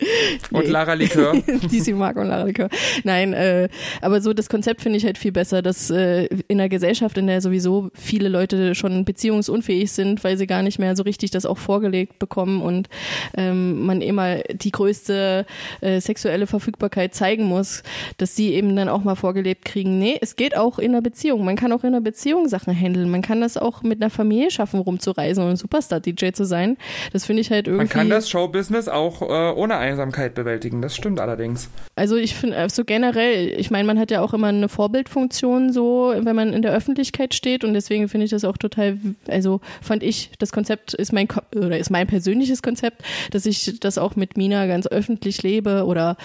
[0.52, 0.70] Und Nee.
[0.70, 1.34] Lara Likör.
[1.46, 2.68] DC Mark und Lara Likör.
[3.04, 3.68] Nein, äh,
[4.00, 7.26] aber so das Konzept finde ich halt viel besser, dass äh, in einer Gesellschaft, in
[7.26, 11.46] der sowieso viele Leute schon beziehungsunfähig sind, weil sie gar nicht mehr so richtig das
[11.46, 12.88] auch vorgelegt bekommen und
[13.36, 15.46] ähm, man immer die größte
[15.80, 17.82] äh, sexuelle Verfügbarkeit zeigen muss,
[18.18, 21.44] dass sie eben dann auch mal vorgelebt kriegen, nee, es geht auch in einer Beziehung.
[21.44, 23.10] Man kann auch in einer Beziehung Sachen handeln.
[23.10, 26.76] Man kann das auch mit einer Familie schaffen, rumzureisen und ein Superstar-DJ zu sein.
[27.12, 27.84] Das finde ich halt irgendwie.
[27.84, 30.82] Man kann das Showbusiness auch äh, ohne Einsamkeit bewältigen.
[30.82, 31.70] Das stimmt allerdings.
[31.96, 35.72] Also ich finde, äh, so generell, ich meine, man hat ja auch immer eine Vorbildfunktion
[35.72, 39.60] so, wenn man in der Öffentlichkeit steht und deswegen finde ich das auch total, also
[39.80, 44.16] fand ich, das Konzept ist mein, oder ist mein persönliches Konzept, dass ich das auch
[44.16, 46.16] mit Mina ganz öffentlich lebe oder,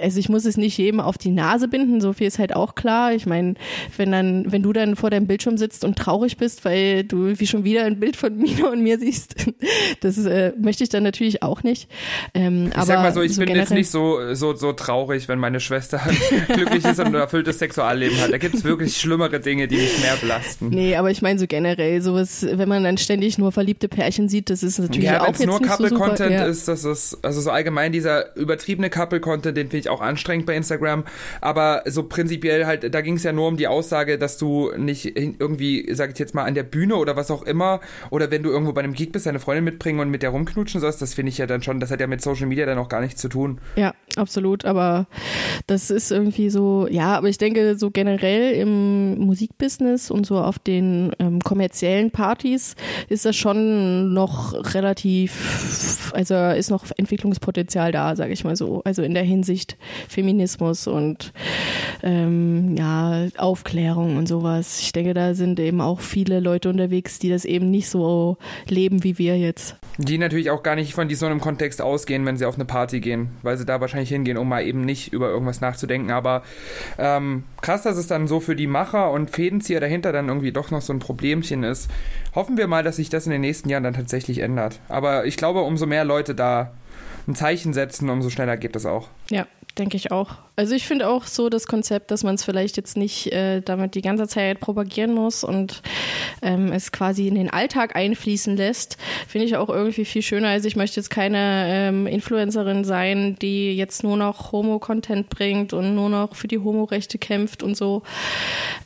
[0.00, 2.74] also ich muss es nicht jedem auf die Nase binden, so viel ist halt auch
[2.74, 3.12] klar.
[3.12, 3.54] Ich meine,
[3.96, 7.46] wenn dann, wenn du dann vor deinem Bildschirm sitzt und traurig bist, weil du wie
[7.46, 9.36] schon wieder ein Bild von Mina und mir siehst,
[10.00, 11.90] das äh, möchte ich dann natürlich auch nicht.
[12.34, 15.38] Ähm, aber sag mal so, ich so bin jetzt nicht so, so, so traurig, wenn
[15.38, 16.00] meine Schwester
[16.48, 18.32] glücklich ist und ein erfülltes Sexualleben hat.
[18.32, 20.68] Da gibt es wirklich schlimmere Dinge, die mich mehr belasten.
[20.68, 24.50] Nee, aber ich meine so generell, sowas, wenn man dann ständig nur verliebte Pärchen sieht,
[24.50, 25.98] das ist natürlich Ja, auch wenn es jetzt nur nicht so super.
[25.98, 26.44] Couple-Content ja.
[26.46, 30.56] ist, das ist, also so allgemein dieser übertriebene Couple-Content, den finde ich auch anstrengend bei
[30.56, 31.04] Instagram.
[31.40, 35.16] Aber so prinzipiell halt, da ging es ja nur um die Aussage, dass du nicht
[35.16, 37.80] irgendwie, sag ich jetzt mal, an der Bühne oder was auch immer,
[38.10, 40.80] oder wenn du irgendwo bei einem Geek bist, deine Freundin mitbringen und mit der rumknutschen
[40.80, 42.83] sollst, das finde ich ja dann schon, das hat ja mit Social Media dann auch
[42.88, 43.60] gar nichts zu tun.
[43.76, 44.64] Ja, absolut.
[44.64, 45.06] Aber
[45.66, 50.58] das ist irgendwie so, ja, aber ich denke, so generell im Musikbusiness und so auf
[50.58, 52.76] den ähm, kommerziellen Partys
[53.08, 58.82] ist das schon noch relativ, also ist noch Entwicklungspotenzial da, sage ich mal so.
[58.84, 59.76] Also in der Hinsicht
[60.08, 61.32] Feminismus und
[62.02, 64.80] ähm, ja, Aufklärung und sowas.
[64.80, 68.36] Ich denke, da sind eben auch viele Leute unterwegs, die das eben nicht so
[68.68, 69.76] leben wie wir jetzt.
[69.98, 73.30] Die natürlich auch gar nicht von einem Kontext ausgehen, wenn sie auf eine Party gehen,
[73.42, 76.10] weil sie da wahrscheinlich hingehen, um mal eben nicht über irgendwas nachzudenken.
[76.10, 76.42] Aber
[76.98, 80.70] ähm, krass, dass es dann so für die Macher und Fädenzieher dahinter dann irgendwie doch
[80.70, 81.90] noch so ein Problemchen ist.
[82.34, 84.80] Hoffen wir mal, dass sich das in den nächsten Jahren dann tatsächlich ändert.
[84.88, 86.72] Aber ich glaube, umso mehr Leute da
[87.26, 89.08] ein Zeichen setzen, umso schneller geht das auch.
[89.30, 89.46] Ja,
[89.78, 90.30] denke ich auch.
[90.56, 93.96] Also ich finde auch so das Konzept, dass man es vielleicht jetzt nicht äh, damit
[93.96, 95.82] die ganze Zeit propagieren muss und
[96.42, 98.96] ähm, es quasi in den Alltag einfließen lässt,
[99.26, 100.48] finde ich auch irgendwie viel schöner.
[100.48, 105.96] Also ich möchte jetzt keine ähm, Influencerin sein, die jetzt nur noch Homo-Content bringt und
[105.96, 108.02] nur noch für die Homo-Rechte kämpft und so.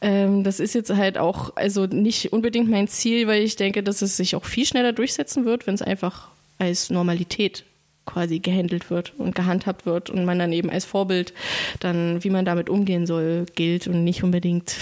[0.00, 4.00] Ähm, das ist jetzt halt auch also nicht unbedingt mein Ziel, weil ich denke, dass
[4.00, 6.28] es sich auch viel schneller durchsetzen wird, wenn es einfach
[6.58, 7.64] als Normalität
[8.08, 11.34] quasi gehandelt wird und gehandhabt wird und man dann eben als Vorbild
[11.80, 14.74] dann, wie man damit umgehen soll, gilt und nicht unbedingt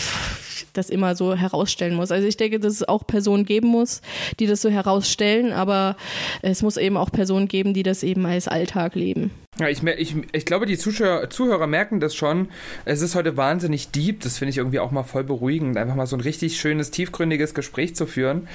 [0.77, 2.11] das immer so herausstellen muss.
[2.11, 4.03] Also ich denke, dass es auch Personen geben muss,
[4.41, 5.97] die das so herausstellen, aber
[6.43, 9.31] es muss eben auch Personen geben, die das eben als Alltag leben.
[9.59, 12.51] Ja, ich, ich, ich glaube, die Zuschauer, Zuhörer merken das schon.
[12.85, 14.21] Es ist heute wahnsinnig deep.
[14.21, 17.55] Das finde ich irgendwie auch mal voll beruhigend, einfach mal so ein richtig schönes, tiefgründiges
[17.55, 18.49] Gespräch zu führen.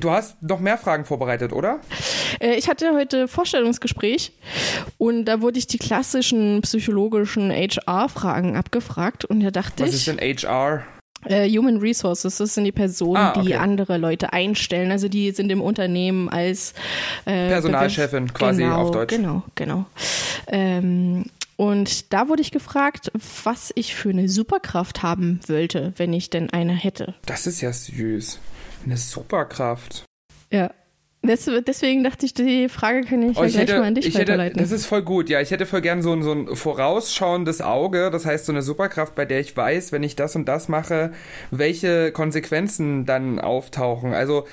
[0.00, 1.80] Du hast noch mehr Fragen vorbereitet, oder?
[2.40, 4.32] Äh, ich hatte heute Vorstellungsgespräch
[4.96, 9.94] und da wurde ich die klassischen psychologischen HR-Fragen abgefragt und da dachte Was ich.
[9.94, 10.84] Was ist denn HR?
[11.24, 13.46] Äh, Human Resources, das sind die Personen, ah, okay.
[13.46, 14.90] die andere Leute einstellen.
[14.92, 16.74] Also die sind im Unternehmen als
[17.24, 19.14] äh, Personalchefin quasi genau, auf Deutsch.
[19.14, 19.86] Genau, genau.
[20.46, 21.24] Ähm,
[21.56, 23.10] und da wurde ich gefragt,
[23.42, 27.14] was ich für eine Superkraft haben wollte, wenn ich denn eine hätte.
[27.26, 28.38] Das ist ja süß.
[28.84, 30.04] Eine Superkraft.
[30.52, 30.70] Ja,
[31.22, 34.06] deswegen dachte ich, die Frage kann ich, oh, ich ja gleich hätte, mal an dich
[34.06, 34.58] ich weiterleiten.
[34.58, 35.40] Hätte, das ist voll gut, ja.
[35.40, 39.14] Ich hätte voll gern so ein, so ein vorausschauendes Auge, das heißt so eine Superkraft,
[39.14, 41.12] bei der ich weiß, wenn ich das und das mache,
[41.50, 44.14] welche Konsequenzen dann auftauchen.
[44.14, 44.46] Also,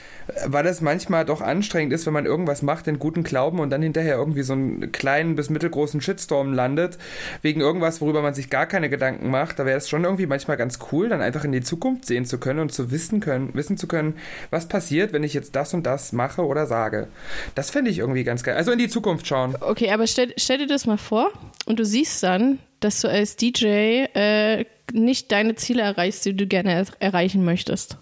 [0.48, 3.84] weil das manchmal doch anstrengend ist, wenn man irgendwas macht in guten Glauben und dann
[3.84, 6.98] hinterher irgendwie so einen kleinen bis mittelgroßen Shitstorm landet,
[7.44, 9.60] wegen irgendwas, worüber man sich gar keine Gedanken macht.
[9.60, 12.40] Da wäre es schon irgendwie manchmal ganz cool, dann einfach in die Zukunft sehen zu
[12.40, 14.16] können und zu wissen können, wissen zu können,
[14.50, 17.08] was passiert, wenn ich jetzt das und das mache oder sage.
[17.56, 18.56] Das finde ich irgendwie ganz geil.
[18.56, 19.56] Also in die Zukunft schauen.
[19.60, 21.32] Okay, aber stell, stell dir das mal vor
[21.66, 26.48] und du siehst dann, dass du als DJ äh, nicht deine Ziele erreichst, die du
[26.48, 27.98] gerne er erreichen möchtest.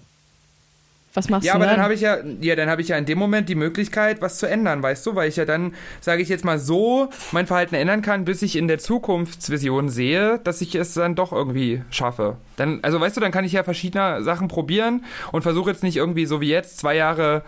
[1.14, 1.76] Was machst ja, du aber dann?
[1.76, 4.40] dann habe ich ja, ja, dann habe ich ja in dem Moment die Möglichkeit, was
[4.40, 7.76] zu ändern, weißt du, weil ich ja dann, sage ich jetzt mal so, mein Verhalten
[7.76, 12.38] ändern kann, bis ich in der Zukunftsvision sehe, dass ich es dann doch irgendwie schaffe.
[12.56, 15.98] Dann, also weißt du, dann kann ich ja verschiedene Sachen probieren und versuche jetzt nicht
[15.98, 17.44] irgendwie so wie jetzt zwei Jahre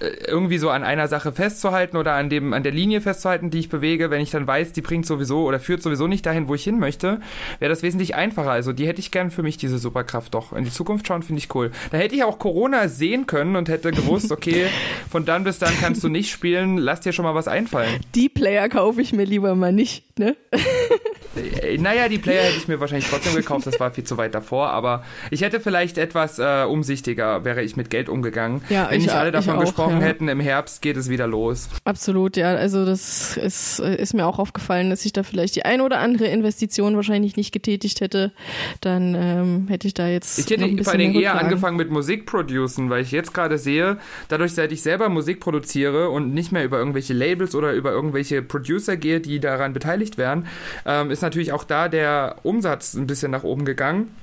[0.00, 3.68] irgendwie so an einer Sache festzuhalten oder an dem an der Linie festzuhalten, die ich
[3.68, 6.64] bewege, wenn ich dann weiß, die bringt sowieso oder führt sowieso nicht dahin, wo ich
[6.64, 7.20] hin möchte,
[7.58, 8.50] wäre das wesentlich einfacher.
[8.50, 10.52] Also die hätte ich gern für mich diese Superkraft doch.
[10.52, 11.70] In die Zukunft schauen finde ich cool.
[11.90, 14.66] Da hätte ich auch Corona sehen können und hätte gewusst, okay,
[15.10, 18.00] von dann bis dann kannst du nicht spielen, lass dir schon mal was einfallen.
[18.14, 20.36] Die Player kaufe ich mir lieber mal nicht, ne?
[21.36, 24.34] Äh, naja, die Player hätte ich mir wahrscheinlich trotzdem gekauft, das war viel zu weit
[24.34, 28.62] davor, aber ich hätte vielleicht etwas äh, umsichtiger, wäre ich mit Geld umgegangen.
[28.68, 30.06] Ja, Wenn ich, nicht alle davon gesprochen ja.
[30.06, 31.68] hätten, im Herbst geht es wieder los.
[31.84, 32.54] Absolut, ja.
[32.54, 36.26] Also das ist, ist mir auch aufgefallen, dass ich da vielleicht die eine oder andere
[36.26, 38.32] Investition wahrscheinlich nicht getätigt hätte.
[38.80, 40.38] Dann ähm, hätte ich da jetzt.
[40.38, 43.98] Ich hätte vor allen Dingen eher angefangen mit Musik producen, weil ich jetzt gerade sehe,
[44.28, 48.42] dadurch, seit ich selber Musik produziere und nicht mehr über irgendwelche Labels oder über irgendwelche
[48.42, 50.46] Producer gehe, die daran beteiligt wären,
[50.86, 54.16] ähm, ist ist natürlich auch da der Umsatz ein bisschen nach oben gegangen.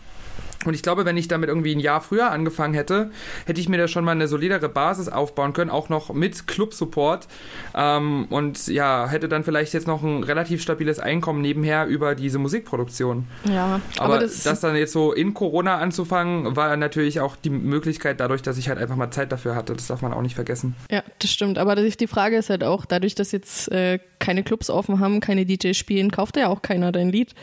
[0.66, 3.12] Und ich glaube, wenn ich damit irgendwie ein Jahr früher angefangen hätte,
[3.46, 7.28] hätte ich mir da schon mal eine solidere Basis aufbauen können, auch noch mit Club-Support.
[7.76, 12.40] Ähm, und ja, hätte dann vielleicht jetzt noch ein relativ stabiles Einkommen nebenher über diese
[12.40, 13.28] Musikproduktion.
[13.46, 17.50] Ja, aber, aber das, das, dann jetzt so in Corona anzufangen, war natürlich auch die
[17.50, 19.74] Möglichkeit dadurch, dass ich halt einfach mal Zeit dafür hatte.
[19.74, 20.76] Das darf man auch nicht vergessen.
[20.90, 21.58] Ja, das stimmt.
[21.60, 25.46] Aber die Frage ist halt auch, dadurch, dass jetzt äh, keine Clubs offen haben, keine
[25.46, 27.34] DJs spielen, kauft ja auch keiner dein Lied.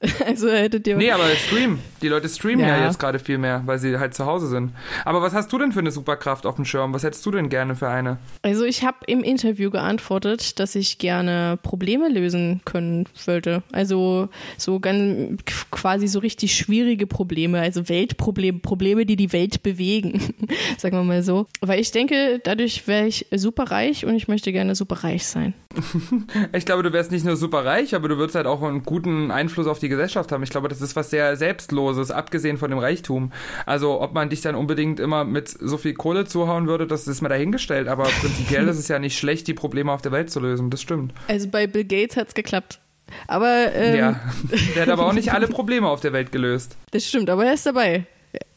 [0.26, 0.96] also hättet ihr.
[0.96, 1.78] Nee, aber Stream.
[2.02, 2.84] Die Leute streamen ja, Ja.
[2.86, 4.72] jetzt gerade viel mehr, weil sie halt zu Hause sind.
[5.04, 6.92] Aber was hast du denn für eine Superkraft auf dem Schirm?
[6.92, 8.18] Was hättest du denn gerne für eine?
[8.42, 13.62] Also ich habe im Interview geantwortet, dass ich gerne Probleme lösen können wollte.
[13.72, 15.40] Also so ganz
[15.70, 20.20] quasi so richtig schwierige Probleme, also Weltprobleme, Probleme, die die Welt bewegen,
[20.78, 21.46] sagen wir mal so.
[21.60, 25.54] Weil ich denke, dadurch wäre ich super reich und ich möchte gerne super reich sein.
[26.52, 29.30] Ich glaube, du wärst nicht nur super reich, aber du würdest halt auch einen guten
[29.30, 30.42] Einfluss auf die Gesellschaft haben.
[30.42, 33.32] Ich glaube, das ist was sehr Selbstloses, abgesehen von dem Reichtum.
[33.66, 37.20] Also, ob man dich dann unbedingt immer mit so viel Kohle zuhauen würde, das ist
[37.20, 37.88] mir dahingestellt.
[37.88, 40.70] Aber prinzipiell ist es ja nicht schlecht, die Probleme auf der Welt zu lösen.
[40.70, 41.12] Das stimmt.
[41.28, 42.80] Also bei Bill Gates hat's geklappt.
[43.26, 44.20] Aber ähm, Ja.
[44.74, 46.76] Der hat aber auch nicht alle Probleme auf der Welt gelöst.
[46.90, 48.06] Das stimmt, aber er ist dabei.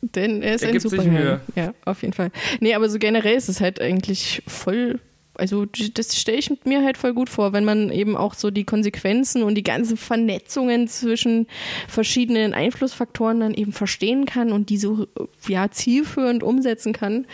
[0.02, 1.42] Denn er ist Er ein gibt sich Superheld.
[1.56, 2.32] Ja, auf jeden Fall.
[2.60, 5.00] Nee, aber so generell ist es halt eigentlich voll.
[5.36, 8.66] Also das stelle ich mir halt voll gut vor, wenn man eben auch so die
[8.66, 11.48] Konsequenzen und die ganzen Vernetzungen zwischen
[11.88, 15.08] verschiedenen Einflussfaktoren dann eben verstehen kann und die so
[15.48, 17.26] ja zielführend umsetzen kann,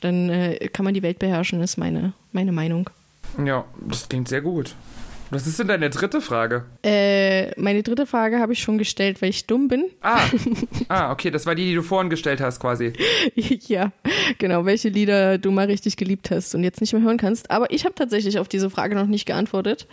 [0.00, 2.90] dann äh, kann man die Welt beherrschen, ist meine, meine Meinung.
[3.44, 4.74] Ja, das klingt sehr gut.
[5.30, 6.64] Was ist denn deine dritte Frage?
[6.84, 9.86] Äh, meine dritte Frage habe ich schon gestellt, weil ich dumm bin.
[10.00, 10.20] Ah,
[10.88, 12.92] ah, okay, das war die, die du vorhin gestellt hast, quasi.
[13.66, 13.92] Ja,
[14.38, 17.50] genau, welche Lieder du mal richtig geliebt hast und jetzt nicht mehr hören kannst.
[17.50, 19.88] Aber ich habe tatsächlich auf diese Frage noch nicht geantwortet.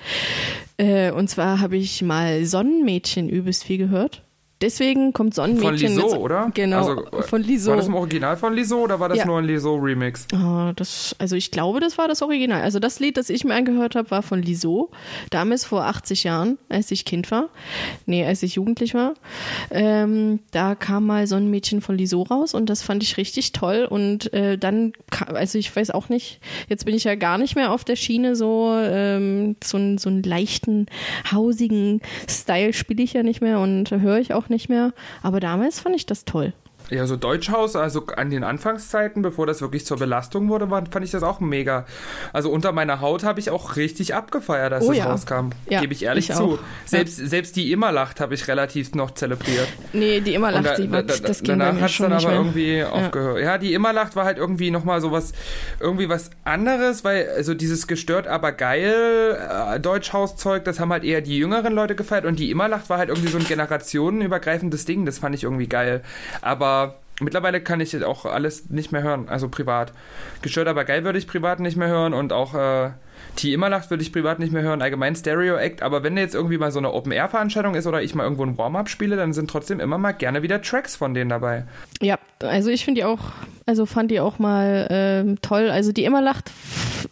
[0.77, 4.23] Äh, und zwar habe ich mal Sonnenmädchen übelst viel gehört.
[4.63, 6.49] Deswegen kommt Von Sonnenmädchen Liso, mit, oder?
[6.53, 7.71] Genau, Also, von Liso.
[7.71, 9.25] War das im Original von Liso oder war das Ja.
[9.25, 10.25] nur ein Liso-Remix?
[10.33, 12.61] Ah, das, also ich glaube, das war das Original.
[12.61, 14.89] Also das Lied, das ich mir angehört habe, war von Liso.
[15.31, 17.49] Damals vor 80 Jahren, als ich Kind war.
[18.05, 19.15] Nee, als ich jugendlich war.
[19.69, 23.51] Ähm, da kam mal so ein Mädchen von Liso raus und das fand ich richtig
[23.51, 23.85] toll.
[23.89, 26.39] Und äh, dann, kam, also ich weiß auch nicht,
[26.69, 30.23] jetzt bin ich ja gar nicht mehr auf der Schiene so, ähm, so, so einen
[30.23, 30.85] leichten,
[31.31, 31.99] hausigen
[32.29, 34.93] Style spiele ich ja nicht mehr und höre ich auch nicht mehr.
[35.21, 36.53] Aber damals fand ich das toll.
[36.89, 41.05] Ja, so Deutschhaus, also an den Anfangszeiten, bevor das wirklich zur Belastung wurde, war, fand
[41.05, 41.85] ich das auch mega.
[42.33, 45.05] Also unter meiner Haut habe ich auch richtig abgefeiert, als Oh das ja.
[45.05, 45.49] rauskam.
[45.69, 46.43] Ja, Gebe ich ehrlich ich zu.
[46.43, 46.59] auch.
[46.85, 49.67] Selbst, selbst die immer lacht habe ich relativ noch zelebriert.
[49.93, 52.35] Nee, die immer Und lacht, die war, das ging danach hat es dann aber mehr.
[52.35, 53.39] irgendwie aufgehört.
[53.39, 55.31] Ja, die immer lacht war halt irgendwie nochmal so was,
[55.79, 59.37] irgendwie was anderes, weil also dieses gestört, aber geil
[59.73, 62.97] äh, Deutschhauszeug, das haben halt eher die jüngeren Leute gefeiert und die immer lacht war
[62.97, 66.01] halt irgendwie so ein generationenübergreifendes Ding, das fand ich irgendwie geil.
[66.41, 66.72] Aber
[67.19, 69.93] mittlerweile kann ich auch alles nicht mehr hören, also privat.
[70.41, 72.91] Gestört, aber geil würde ich privat nicht mehr hören und auch äh,
[73.39, 76.35] die immer lacht würde ich privat nicht mehr hören, allgemein Stereo Act, aber wenn jetzt
[76.35, 79.49] irgendwie mal so eine Open-Air-Veranstaltung ist oder ich mal irgendwo ein Warm-Up spiele, dann sind
[79.49, 81.65] trotzdem immer mal gerne wieder Tracks von denen dabei.
[82.01, 83.19] Ja, also ich finde die auch,
[83.65, 85.69] also fand die auch mal ähm, toll.
[85.69, 86.51] Also die immer lacht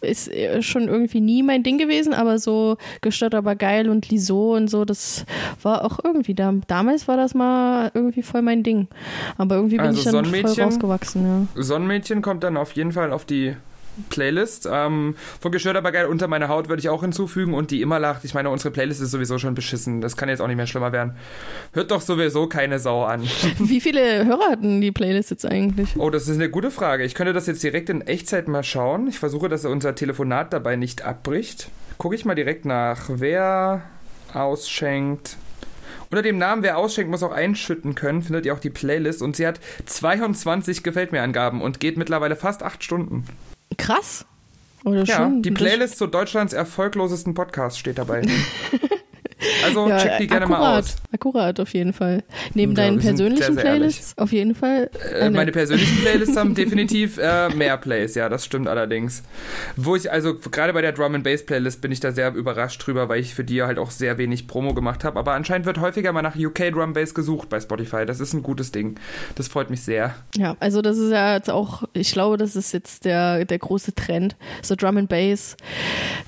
[0.00, 4.54] ist äh, schon irgendwie nie mein Ding gewesen, aber so gestört aber geil und Liso
[4.54, 5.24] und so, das
[5.62, 6.54] war auch irgendwie da.
[6.66, 8.88] Damals war das mal irgendwie voll mein Ding.
[9.38, 11.62] Aber irgendwie bin Also ich dann voll rausgewachsen, ja.
[11.62, 13.56] Sonnenmädchen kommt dann auf jeden Fall auf die
[14.08, 14.68] Playlist.
[14.70, 17.98] Ähm, von Gestört aber geil unter meine Haut würde ich auch hinzufügen und die immer
[17.98, 18.24] lacht.
[18.24, 20.00] Ich meine, unsere Playlist ist sowieso schon beschissen.
[20.00, 21.16] Das kann jetzt auch nicht mehr schlimmer werden.
[21.72, 23.22] Hört doch sowieso keine Sau an.
[23.58, 25.96] Wie viele Hörer hatten die Playlist jetzt eigentlich?
[25.96, 27.04] Oh, das ist eine gute Frage.
[27.04, 29.08] Ich könnte das jetzt direkt in Echtzeit mal schauen.
[29.08, 31.68] Ich versuche, dass unser Telefonat dabei nicht abbricht.
[31.98, 33.04] Gucke ich mal direkt nach.
[33.08, 33.82] Wer
[34.32, 35.36] ausschenkt.
[36.10, 39.22] Unter dem Namen Wer ausschenkt, muss auch einschütten können, findet ihr auch die Playlist.
[39.22, 43.24] Und sie hat 22 Gefällt mir Angaben und geht mittlerweile fast 8 Stunden.
[43.82, 44.24] Krass.
[44.84, 45.42] Oder Ja, schon?
[45.42, 48.22] die Playlist zu Deutschlands erfolglosesten Podcast steht dabei.
[49.64, 50.96] Also Ja, check die gerne akkurat, mal aus.
[51.12, 52.22] Akkurat, auf jeden Fall.
[52.54, 54.90] Neben Ja, deinen persönlichen sehr, sehr Playlists, auf jeden Fall.
[55.18, 59.22] Äh, meine persönlichen Playlists haben definitiv äh, mehr Plays, ja, das stimmt allerdings.
[59.76, 62.86] Wo ich, also gerade bei der Drum and Bass Playlist bin ich da sehr überrascht
[62.86, 65.18] drüber, weil ich für die halt auch sehr wenig Promo gemacht habe.
[65.18, 68.04] Aber anscheinend wird häufiger mal nach UK Drum Bass gesucht bei Spotify.
[68.06, 68.98] Das ist ein gutes Ding.
[69.34, 70.14] Das freut mich sehr.
[70.36, 73.94] Ja, also das ist ja jetzt auch, ich glaube, das ist jetzt der, der große
[73.94, 74.36] Trend.
[74.62, 75.56] So Drum and Bass.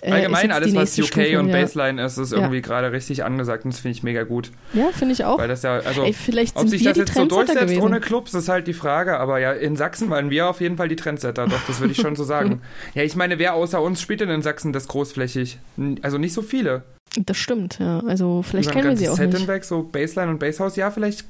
[0.00, 1.60] äh, Allgemein alles, was UK Stufe, und ja.
[1.60, 4.50] Bassline ist, ist irgendwie gerade richtig angesagt und das finde ich mega gut.
[4.72, 5.38] Ja, finde ich auch.
[5.38, 6.02] Weil das ja, also.
[6.02, 7.82] Ey, vielleicht Ob sind sich wir das die jetzt so durchsetzt gewesen.
[7.82, 9.18] ohne Clubs, ist halt die Frage.
[9.18, 11.46] Aber ja, in Sachsen waren wir auf jeden Fall die Trendsetter.
[11.46, 12.62] Doch, das würde ich schon so sagen.
[12.94, 15.58] ja, ich meine, wer außer uns spielt denn in Sachsen das großflächig?
[16.02, 16.82] Also nicht so viele.
[17.16, 18.00] Das stimmt, ja.
[18.00, 19.38] Also vielleicht kennen wir sie auch Set nicht.
[19.38, 21.24] hinweg, so Bassline und Basshouse, ja, vielleicht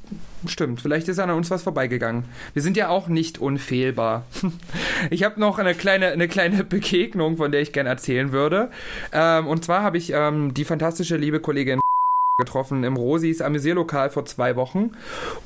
[0.47, 0.80] stimmt.
[0.80, 2.24] Vielleicht ist an uns was vorbeigegangen.
[2.55, 4.24] Wir sind ja auch nicht unfehlbar.
[5.11, 8.70] Ich habe noch eine kleine, eine kleine Begegnung, von der ich gerne erzählen würde.
[9.12, 11.80] Ähm, und zwar habe ich ähm, die fantastische liebe Kollegin
[12.37, 14.91] getroffen im Rosis Amüsierlokal vor zwei Wochen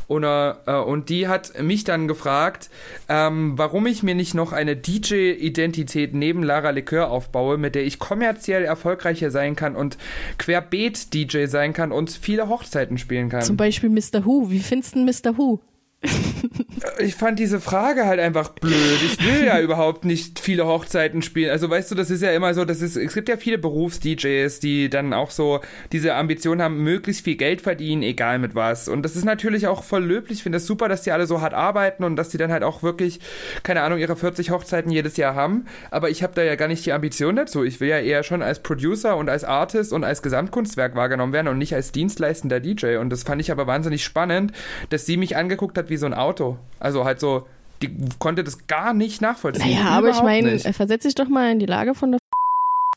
[0.07, 0.55] und, äh,
[0.87, 2.71] und die hat mich dann gefragt,
[3.11, 7.99] ähm, warum ich mir nicht noch eine DJ-Identität neben Lara Likör aufbaue, mit der ich
[7.99, 9.99] kommerziell erfolgreicher sein kann und
[10.39, 13.43] querbeet-DJ sein kann und viele Hochzeiten spielen kann.
[13.43, 14.25] Zum Beispiel Mr.
[14.25, 14.51] Who.
[14.51, 15.37] Wie findest du Mr.
[15.37, 15.61] Who?
[16.99, 18.99] Ich fand diese Frage halt einfach blöd.
[19.05, 21.51] Ich will ja überhaupt nicht viele Hochzeiten spielen.
[21.51, 24.61] Also weißt du, das ist ja immer so, das ist, es gibt ja viele Berufs-DJs,
[24.61, 25.61] die dann auch so
[25.93, 28.89] diese Ambition haben, möglichst viel Geld verdienen, egal mit was.
[28.89, 30.39] Und das ist natürlich auch voll löblich.
[30.39, 32.53] Ich finde es das super, dass die alle so hart arbeiten und dass die dann
[32.53, 33.21] halt auch wirklich,
[33.63, 35.67] keine Ahnung, ihre 40 Hochzeiten jedes Jahr haben.
[35.91, 37.65] Aber ich habe da ja gar nicht die Ambition dazu.
[37.65, 41.49] Ich will ja eher schon als Producer und als Artist und als Gesamtkunstwerk wahrgenommen werden
[41.49, 42.97] und nicht als dienstleistender DJ.
[42.97, 44.53] Und das fand ich aber wahnsinnig spannend,
[44.91, 46.57] dass sie mich angeguckt hat wie so ein Auto.
[46.81, 47.47] Also halt so,
[47.83, 49.75] die konnte das gar nicht nachvollziehen.
[49.75, 52.19] Naja, aber ich meine, versetz dich doch mal in die Lage von der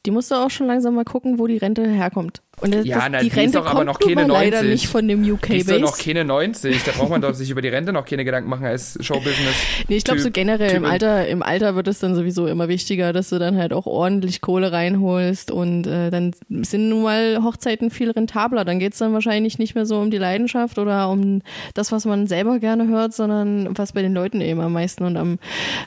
[0.06, 2.42] die musst du auch schon langsam mal gucken, wo die Rente herkommt.
[2.60, 4.34] Und das, ja, das, na, die, die Rente ist doch aber noch keine 90.
[4.34, 6.84] leider nicht von dem UK Die ist doch noch keine 90.
[6.84, 9.56] Da braucht man doch sich über die Rente noch keine Gedanken machen als Showbusiness.
[9.88, 13.14] Nee, ich glaube so generell im Alter, im Alter wird es dann sowieso immer wichtiger,
[13.14, 17.90] dass du dann halt auch ordentlich Kohle reinholst und äh, dann sind nun mal Hochzeiten
[17.90, 18.66] viel rentabler.
[18.66, 21.42] Dann geht's dann wahrscheinlich nicht mehr so um die Leidenschaft oder um
[21.74, 25.18] das, was man selber gerne hört, sondern was bei den Leuten eben am meisten und
[25.18, 25.40] am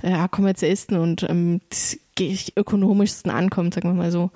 [0.03, 1.61] ja, kommerziellsten und ähm,
[2.57, 4.31] ökonomischsten ankommt, sagen wir mal so.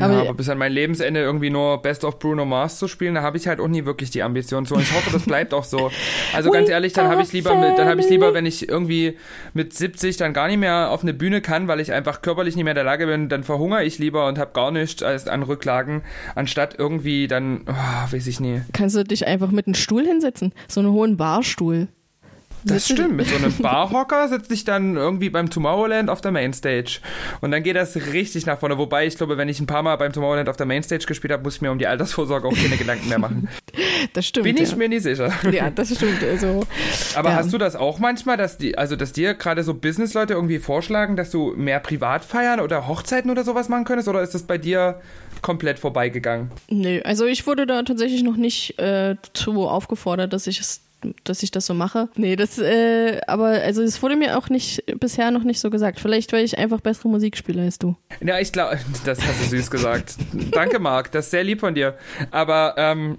[0.00, 3.14] Aber, ja, aber bis an mein Lebensende irgendwie nur Best of Bruno Mars zu spielen,
[3.14, 4.74] da habe ich halt auch nie wirklich die Ambition zu.
[4.74, 5.90] Und ich hoffe, das bleibt auch so.
[6.34, 9.16] Also ganz ehrlich, dann habe ich lieber mit, dann habe ich lieber, wenn ich irgendwie
[9.54, 12.64] mit 70 dann gar nicht mehr auf eine Bühne kann, weil ich einfach körperlich nicht
[12.64, 15.42] mehr in der Lage bin, dann verhungere ich lieber und habe gar nichts als an
[15.42, 16.02] Rücklagen,
[16.34, 18.62] anstatt irgendwie dann, oh, weiß ich nie.
[18.72, 20.52] Kannst du dich einfach mit einem Stuhl hinsetzen?
[20.68, 21.88] So einen hohen Barstuhl.
[22.66, 23.16] Das stimmt.
[23.16, 26.98] Mit so einem Barhocker sitze ich dann irgendwie beim Tomorrowland auf der Mainstage.
[27.40, 28.76] Und dann geht das richtig nach vorne.
[28.76, 31.44] Wobei ich glaube, wenn ich ein paar Mal beim Tomorrowland auf der Mainstage gespielt habe,
[31.44, 33.48] muss ich mir um die Altersvorsorge auch keine Gedanken mehr machen.
[34.12, 34.44] Das stimmt.
[34.44, 34.76] Bin ich ja.
[34.76, 35.32] mir nicht sicher.
[35.50, 36.22] Ja, das stimmt.
[36.22, 36.64] Also,
[37.14, 37.36] Aber ja.
[37.36, 41.16] hast du das auch manchmal, dass die, also dass dir gerade so Businessleute irgendwie vorschlagen,
[41.16, 44.08] dass du mehr privat feiern oder Hochzeiten oder sowas machen könntest?
[44.08, 45.00] Oder ist das bei dir
[45.42, 46.50] komplett vorbeigegangen?
[46.68, 50.85] Nö, also ich wurde da tatsächlich noch nicht äh, zu aufgefordert, dass ich es
[51.24, 52.08] dass ich das so mache.
[52.16, 56.00] Nee, das, äh, aber also es wurde mir auch nicht bisher noch nicht so gesagt.
[56.00, 57.96] Vielleicht, weil ich einfach bessere Musik spiele als du.
[58.20, 60.16] Ja, ich glaube, das hast du süß gesagt.
[60.52, 61.96] Danke, Marc, das ist sehr lieb von dir.
[62.30, 63.18] Aber ähm,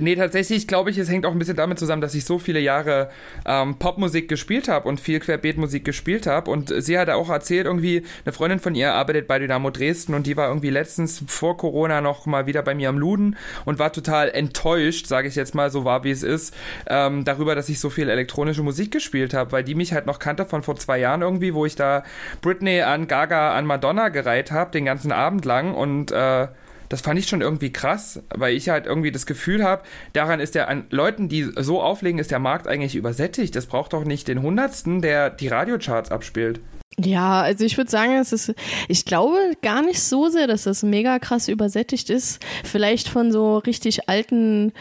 [0.00, 2.60] Nee, tatsächlich glaube ich, es hängt auch ein bisschen damit zusammen, dass ich so viele
[2.60, 3.10] Jahre
[3.44, 6.50] ähm, Popmusik gespielt habe und viel Querbeetmusik gespielt habe.
[6.50, 10.26] Und sie hat auch erzählt, irgendwie, eine Freundin von ihr arbeitet bei Dynamo Dresden und
[10.26, 13.92] die war irgendwie letztens vor Corona noch mal wieder bei mir am Luden und war
[13.92, 16.54] total enttäuscht, sage ich jetzt mal, so war wie es ist,
[16.86, 20.18] ähm, darüber, dass ich so viel elektronische Musik gespielt habe, weil die mich halt noch
[20.18, 22.02] kannte von vor zwei Jahren irgendwie, wo ich da
[22.40, 26.48] Britney an Gaga an Madonna gereiht habe, den ganzen Abend lang und äh,
[26.88, 29.82] das fand ich schon irgendwie krass, weil ich halt irgendwie das Gefühl habe,
[30.12, 33.54] daran ist der an Leuten, die so auflegen, ist der Markt eigentlich übersättigt.
[33.56, 36.60] Das braucht doch nicht den Hundertsten, der die Radiocharts abspielt.
[36.98, 38.54] Ja, also ich würde sagen, es ist,
[38.88, 42.42] ich glaube gar nicht so sehr, dass das mega krass übersättigt ist.
[42.64, 44.72] Vielleicht von so richtig alten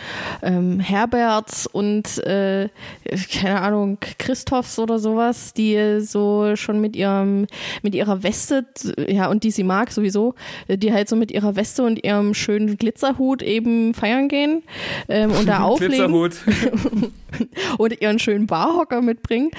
[0.42, 2.70] ähm, Herberts und äh,
[3.34, 7.48] keine Ahnung Christophs oder sowas, die so schon mit ihrem
[7.82, 8.66] mit ihrer Weste,
[9.10, 10.36] ja und die sie mag sowieso,
[10.70, 14.64] die halt so mit ihrer Weste und ihrem schönen Glitzerhut eben feiern gehen
[15.10, 16.14] ähm, und da auflegen.
[16.14, 17.12] Glitzerhut.
[17.78, 19.52] und ihren schönen Barhocker mitbringen.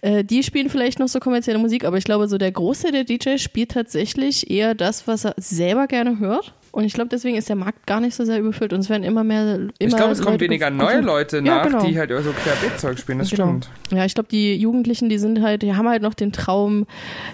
[0.00, 3.04] Äh, die spielen vielleicht noch so kommerzielle Musik, aber ich glaube, so der Großteil der
[3.04, 6.52] DJs spielt tatsächlich eher das, was er selber gerne hört.
[6.74, 9.04] Und ich glaube, deswegen ist der Markt gar nicht so sehr überfüllt und es werden
[9.04, 9.54] immer mehr.
[9.54, 11.84] Immer ich glaube, es kommen weniger neue Leute nach, ja, genau.
[11.84, 13.46] die halt so Querbeetzeug spielen, das genau.
[13.46, 13.70] stimmt.
[13.92, 16.88] Ja, ich glaube, die Jugendlichen, die sind halt, die haben halt noch den Traum,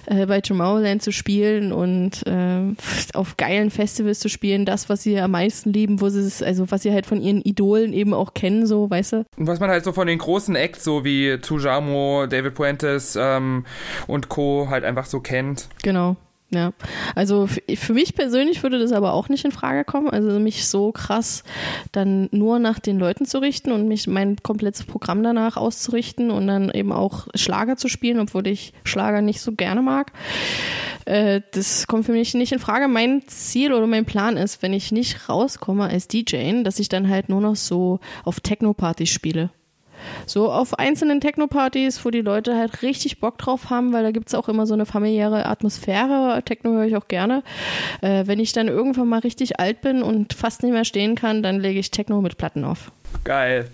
[0.05, 2.75] äh, bei Tomorrowland zu spielen und äh,
[3.15, 6.71] auf geilen Festivals zu spielen, das, was sie am meisten lieben, wo sie es, also
[6.71, 9.17] was sie halt von ihren Idolen eben auch kennen, so, weißt du?
[9.39, 13.65] Und was man halt so von den großen Acts, so wie Tujamo, David Puentes ähm,
[14.07, 14.69] und Co.
[14.69, 15.69] halt einfach so kennt.
[15.83, 16.17] Genau.
[16.53, 16.73] Ja,
[17.15, 20.91] also für mich persönlich würde das aber auch nicht in Frage kommen, also mich so
[20.91, 21.45] krass
[21.93, 26.49] dann nur nach den Leuten zu richten und mich mein komplettes Programm danach auszurichten und
[26.49, 30.13] dann eben auch Schlager zu spielen, obwohl ich Schlager nicht so gerne mag.
[31.05, 32.89] Äh, das kommt für mich nicht in Frage.
[32.89, 37.09] Mein Ziel oder mein Plan ist, wenn ich nicht rauskomme als DJ, dass ich dann
[37.09, 39.51] halt nur noch so auf Techno-Partys spiele.
[40.27, 44.29] So auf einzelnen Techno-Partys, wo die Leute halt richtig Bock drauf haben, weil da gibt
[44.29, 46.43] es auch immer so eine familiäre Atmosphäre.
[46.45, 47.43] Techno höre ich auch gerne.
[48.01, 51.43] Äh, wenn ich dann irgendwann mal richtig alt bin und fast nicht mehr stehen kann,
[51.43, 52.93] dann lege ich Techno mit Platten auf.
[53.25, 53.71] Geil.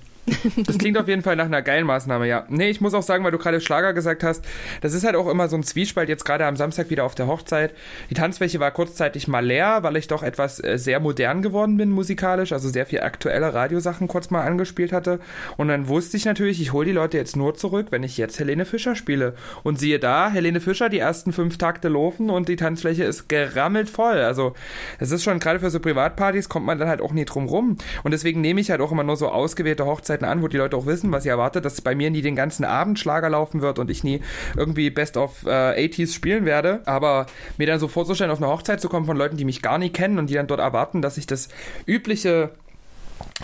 [0.67, 2.45] Das klingt auf jeden Fall nach einer geilen Maßnahme, ja.
[2.49, 4.45] Nee, ich muss auch sagen, weil du gerade Schlager gesagt hast,
[4.81, 7.27] das ist halt auch immer so ein Zwiespalt, jetzt gerade am Samstag wieder auf der
[7.27, 7.73] Hochzeit.
[8.11, 11.91] Die Tanzfläche war kurzzeitig mal leer, weil ich doch etwas äh, sehr modern geworden bin
[11.91, 15.21] musikalisch, also sehr viel aktuelle Radiosachen kurz mal angespielt hatte.
[15.57, 18.39] Und dann wusste ich natürlich, ich hole die Leute jetzt nur zurück, wenn ich jetzt
[18.39, 19.35] Helene Fischer spiele.
[19.63, 23.89] Und siehe da, Helene Fischer, die ersten fünf Takte laufen und die Tanzfläche ist gerammelt
[23.89, 24.19] voll.
[24.19, 24.55] Also
[24.99, 27.77] es ist schon, gerade für so Privatpartys kommt man dann halt auch nie drum rum.
[28.03, 30.77] Und deswegen nehme ich halt auch immer nur so ausgewählte Hochzeiten an, wo die Leute
[30.77, 33.79] auch wissen, was sie erwartet, dass bei mir nie den ganzen Abend Schlager laufen wird
[33.79, 34.21] und ich nie
[34.57, 36.81] irgendwie Best of äh, 80s spielen werde.
[36.87, 37.27] Aber
[37.59, 39.91] mir dann so vorzustellen, auf eine Hochzeit zu kommen von Leuten, die mich gar nie
[39.91, 41.49] kennen und die dann dort erwarten, dass ich das
[41.87, 42.51] übliche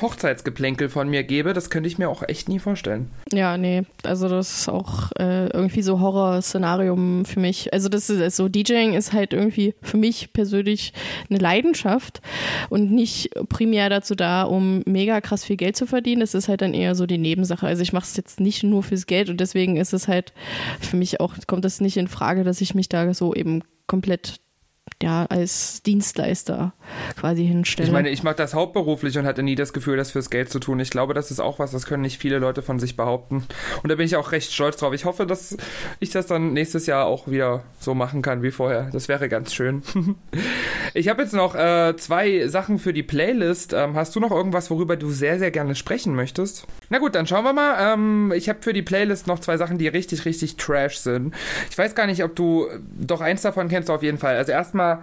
[0.01, 3.11] Hochzeitsgeplänkel von mir gebe, das könnte ich mir auch echt nie vorstellen.
[3.33, 7.73] Ja, nee, also das ist auch äh, irgendwie so Horrorszenarium für mich.
[7.73, 10.93] Also das ist so DJing ist halt irgendwie für mich persönlich
[11.29, 12.23] eine Leidenschaft
[12.71, 16.21] und nicht primär dazu da, um mega krass viel Geld zu verdienen.
[16.21, 17.67] Das ist halt dann eher so die Nebensache.
[17.67, 20.33] Also ich mache es jetzt nicht nur fürs Geld und deswegen ist es halt
[20.81, 24.41] für mich auch kommt es nicht in Frage, dass ich mich da so eben komplett
[25.03, 26.73] ja, als Dienstleister
[27.19, 27.87] quasi hinstelle.
[27.87, 30.61] Ich meine, ich mache das hauptberuflich und hatte nie das Gefühl, das fürs Geld zu
[30.61, 30.79] tun.
[30.81, 33.45] Ich glaube, das ist auch was, das können nicht viele Leute von sich behaupten.
[33.83, 34.93] Und da bin ich auch recht stolz drauf.
[34.93, 35.57] Ich hoffe, dass
[35.99, 38.91] ich das dann nächstes Jahr auch wieder so machen kann wie vorher.
[38.93, 39.83] Das wäre ganz schön.
[40.95, 43.73] ich habe jetzt noch äh, zwei Sachen für die Playlist.
[43.73, 46.67] Ähm, hast du noch irgendwas, worüber du sehr, sehr gerne sprechen möchtest?
[46.93, 47.95] Na gut, dann schauen wir mal.
[47.95, 51.35] Ähm, ich habe für die Playlist noch zwei Sachen, die richtig, richtig trash sind.
[51.71, 52.69] Ich weiß gar nicht, ob du
[53.01, 54.37] doch eins davon kennst auf jeden Fall.
[54.37, 54.99] Also erstmal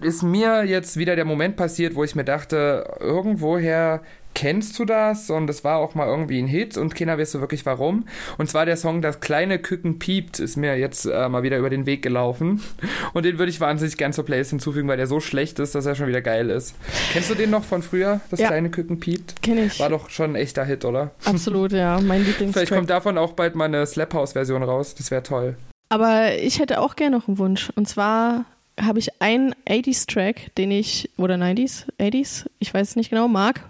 [0.00, 4.02] ist mir jetzt wieder der Moment passiert, wo ich mir dachte, irgendwoher
[4.34, 5.30] kennst du das?
[5.30, 8.06] Und es war auch mal irgendwie ein Hit und keiner weißt du wirklich warum.
[8.38, 11.70] Und zwar der Song Das kleine Küken piept ist mir jetzt äh, mal wieder über
[11.70, 12.62] den Weg gelaufen.
[13.12, 15.86] Und den würde ich wahnsinnig gern zur Playlist hinzufügen, weil der so schlecht ist, dass
[15.86, 16.74] er schon wieder geil ist.
[17.12, 18.20] Kennst du den noch von früher?
[18.30, 18.48] Das ja.
[18.48, 19.42] kleine Küken piept?
[19.42, 19.78] Kenn ich.
[19.80, 21.10] War doch schon ein echter Hit, oder?
[21.24, 22.00] Absolut, ja.
[22.00, 22.52] Mein Lieblings.
[22.54, 24.94] Vielleicht kommt davon auch bald mal eine Slap House Version raus.
[24.94, 25.56] Das wäre toll.
[25.88, 27.70] Aber ich hätte auch gerne noch einen Wunsch.
[27.74, 28.46] Und zwar
[28.80, 33.60] habe ich einen 80s-Track, den ich, oder 90s, 80s, ich weiß nicht genau, mag,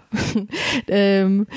[0.87, 1.47] ähm,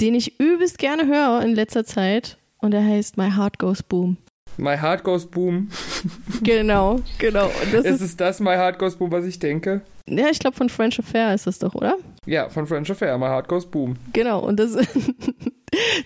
[0.00, 2.36] den ich übelst gerne höre in letzter Zeit.
[2.58, 4.18] Und der heißt My Heart Goes Boom.
[4.58, 5.68] My Heart Goes Boom.
[6.42, 7.50] genau, genau.
[7.72, 9.80] Das ist, ist es das My Heart Goes Boom, was ich denke?
[10.06, 11.96] Ja, ich glaube von French Affair ist das doch, oder?
[12.26, 13.96] Ja, von French Affair, My Heart Goes Boom.
[14.12, 14.76] Genau, und das,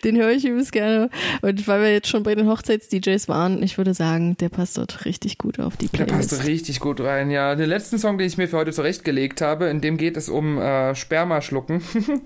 [0.05, 1.11] den höre ich übrigens gerne.
[1.43, 5.05] Und weil wir jetzt schon bei den Hochzeits-DJs waren, ich würde sagen, der passt dort
[5.05, 6.33] richtig gut auf die Playlist.
[6.33, 7.55] Der passt richtig gut rein, ja.
[7.55, 10.59] Den letzten Song, den ich mir für heute zurechtgelegt habe, in dem geht es um
[10.59, 11.83] äh, Sperma-Schlucken.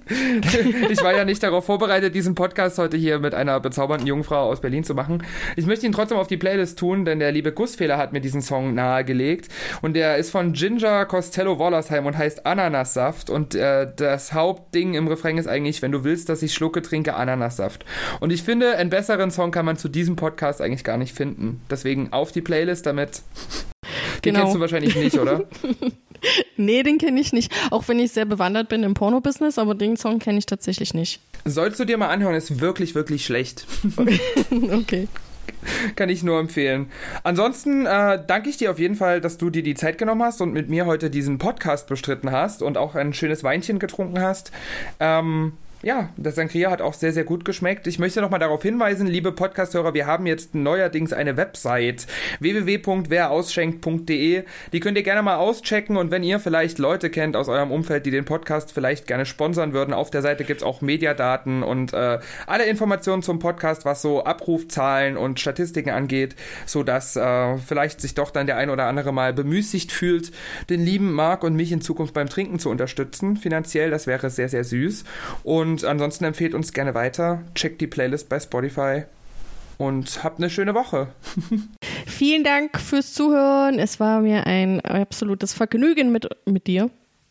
[0.90, 4.60] ich war ja nicht darauf vorbereitet, diesen Podcast heute hier mit einer bezaubernden Jungfrau aus
[4.60, 5.22] Berlin zu machen.
[5.56, 8.42] Ich möchte ihn trotzdem auf die Playlist tun, denn der liebe Gussfehler hat mir diesen
[8.42, 9.48] Song nahegelegt.
[9.82, 13.30] Und der ist von Ginger Costello Wollersheim und heißt Ananassaft.
[13.30, 17.14] Und äh, das Hauptding im Refrain ist eigentlich, wenn du willst, dass ich schlucke, trinke
[17.14, 17.37] Ananassaft.
[17.38, 17.84] Ananassaft.
[18.20, 21.60] Und ich finde, einen besseren Song kann man zu diesem Podcast eigentlich gar nicht finden.
[21.70, 23.22] Deswegen auf die Playlist damit.
[24.24, 24.40] Den genau.
[24.40, 25.44] kennst du wahrscheinlich nicht, oder?
[26.56, 27.52] nee, den kenne ich nicht.
[27.70, 31.20] Auch wenn ich sehr bewandert bin im Porno-Business, aber den Song kenne ich tatsächlich nicht.
[31.44, 33.66] Sollst du dir mal anhören, ist wirklich, wirklich schlecht.
[34.72, 35.08] okay.
[35.96, 36.90] Kann ich nur empfehlen.
[37.22, 40.40] Ansonsten äh, danke ich dir auf jeden Fall, dass du dir die Zeit genommen hast
[40.40, 44.52] und mit mir heute diesen Podcast bestritten hast und auch ein schönes Weinchen getrunken hast.
[45.00, 47.86] Ähm, ja, das Sangria hat auch sehr, sehr gut geschmeckt.
[47.86, 52.08] Ich möchte noch mal darauf hinweisen, liebe Podcasthörer, wir haben jetzt neuerdings eine Website
[52.40, 54.42] www.werausschenkt.de.
[54.72, 58.06] Die könnt ihr gerne mal auschecken und wenn ihr vielleicht Leute kennt aus eurem Umfeld,
[58.06, 62.18] die den Podcast vielleicht gerne sponsern würden, auf der Seite gibt's auch Mediadaten und äh,
[62.48, 66.34] alle Informationen zum Podcast, was so Abrufzahlen und Statistiken angeht,
[66.66, 70.32] sodass äh, vielleicht sich doch dann der ein oder andere mal bemüßigt fühlt,
[70.70, 73.36] den lieben Marc und mich in Zukunft beim Trinken zu unterstützen.
[73.36, 75.04] Finanziell, das wäre sehr, sehr süß.
[75.44, 77.42] Und und ansonsten empfehlt uns gerne weiter.
[77.54, 79.02] Checkt die Playlist bei Spotify
[79.76, 81.08] und habt eine schöne Woche.
[82.06, 83.78] Vielen Dank fürs Zuhören.
[83.78, 86.90] Es war mir ein absolutes Vergnügen mit, mit dir.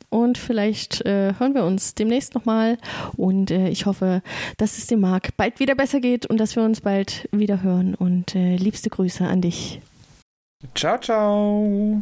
[0.10, 2.78] Und vielleicht äh, hören wir uns demnächst nochmal.
[3.18, 4.22] Und äh, ich hoffe,
[4.58, 7.96] dass es dem Marc bald wieder besser geht und dass wir uns bald wieder hören.
[7.96, 9.82] Und äh, liebste Grüße an dich.
[10.76, 12.02] Ciao, ciao.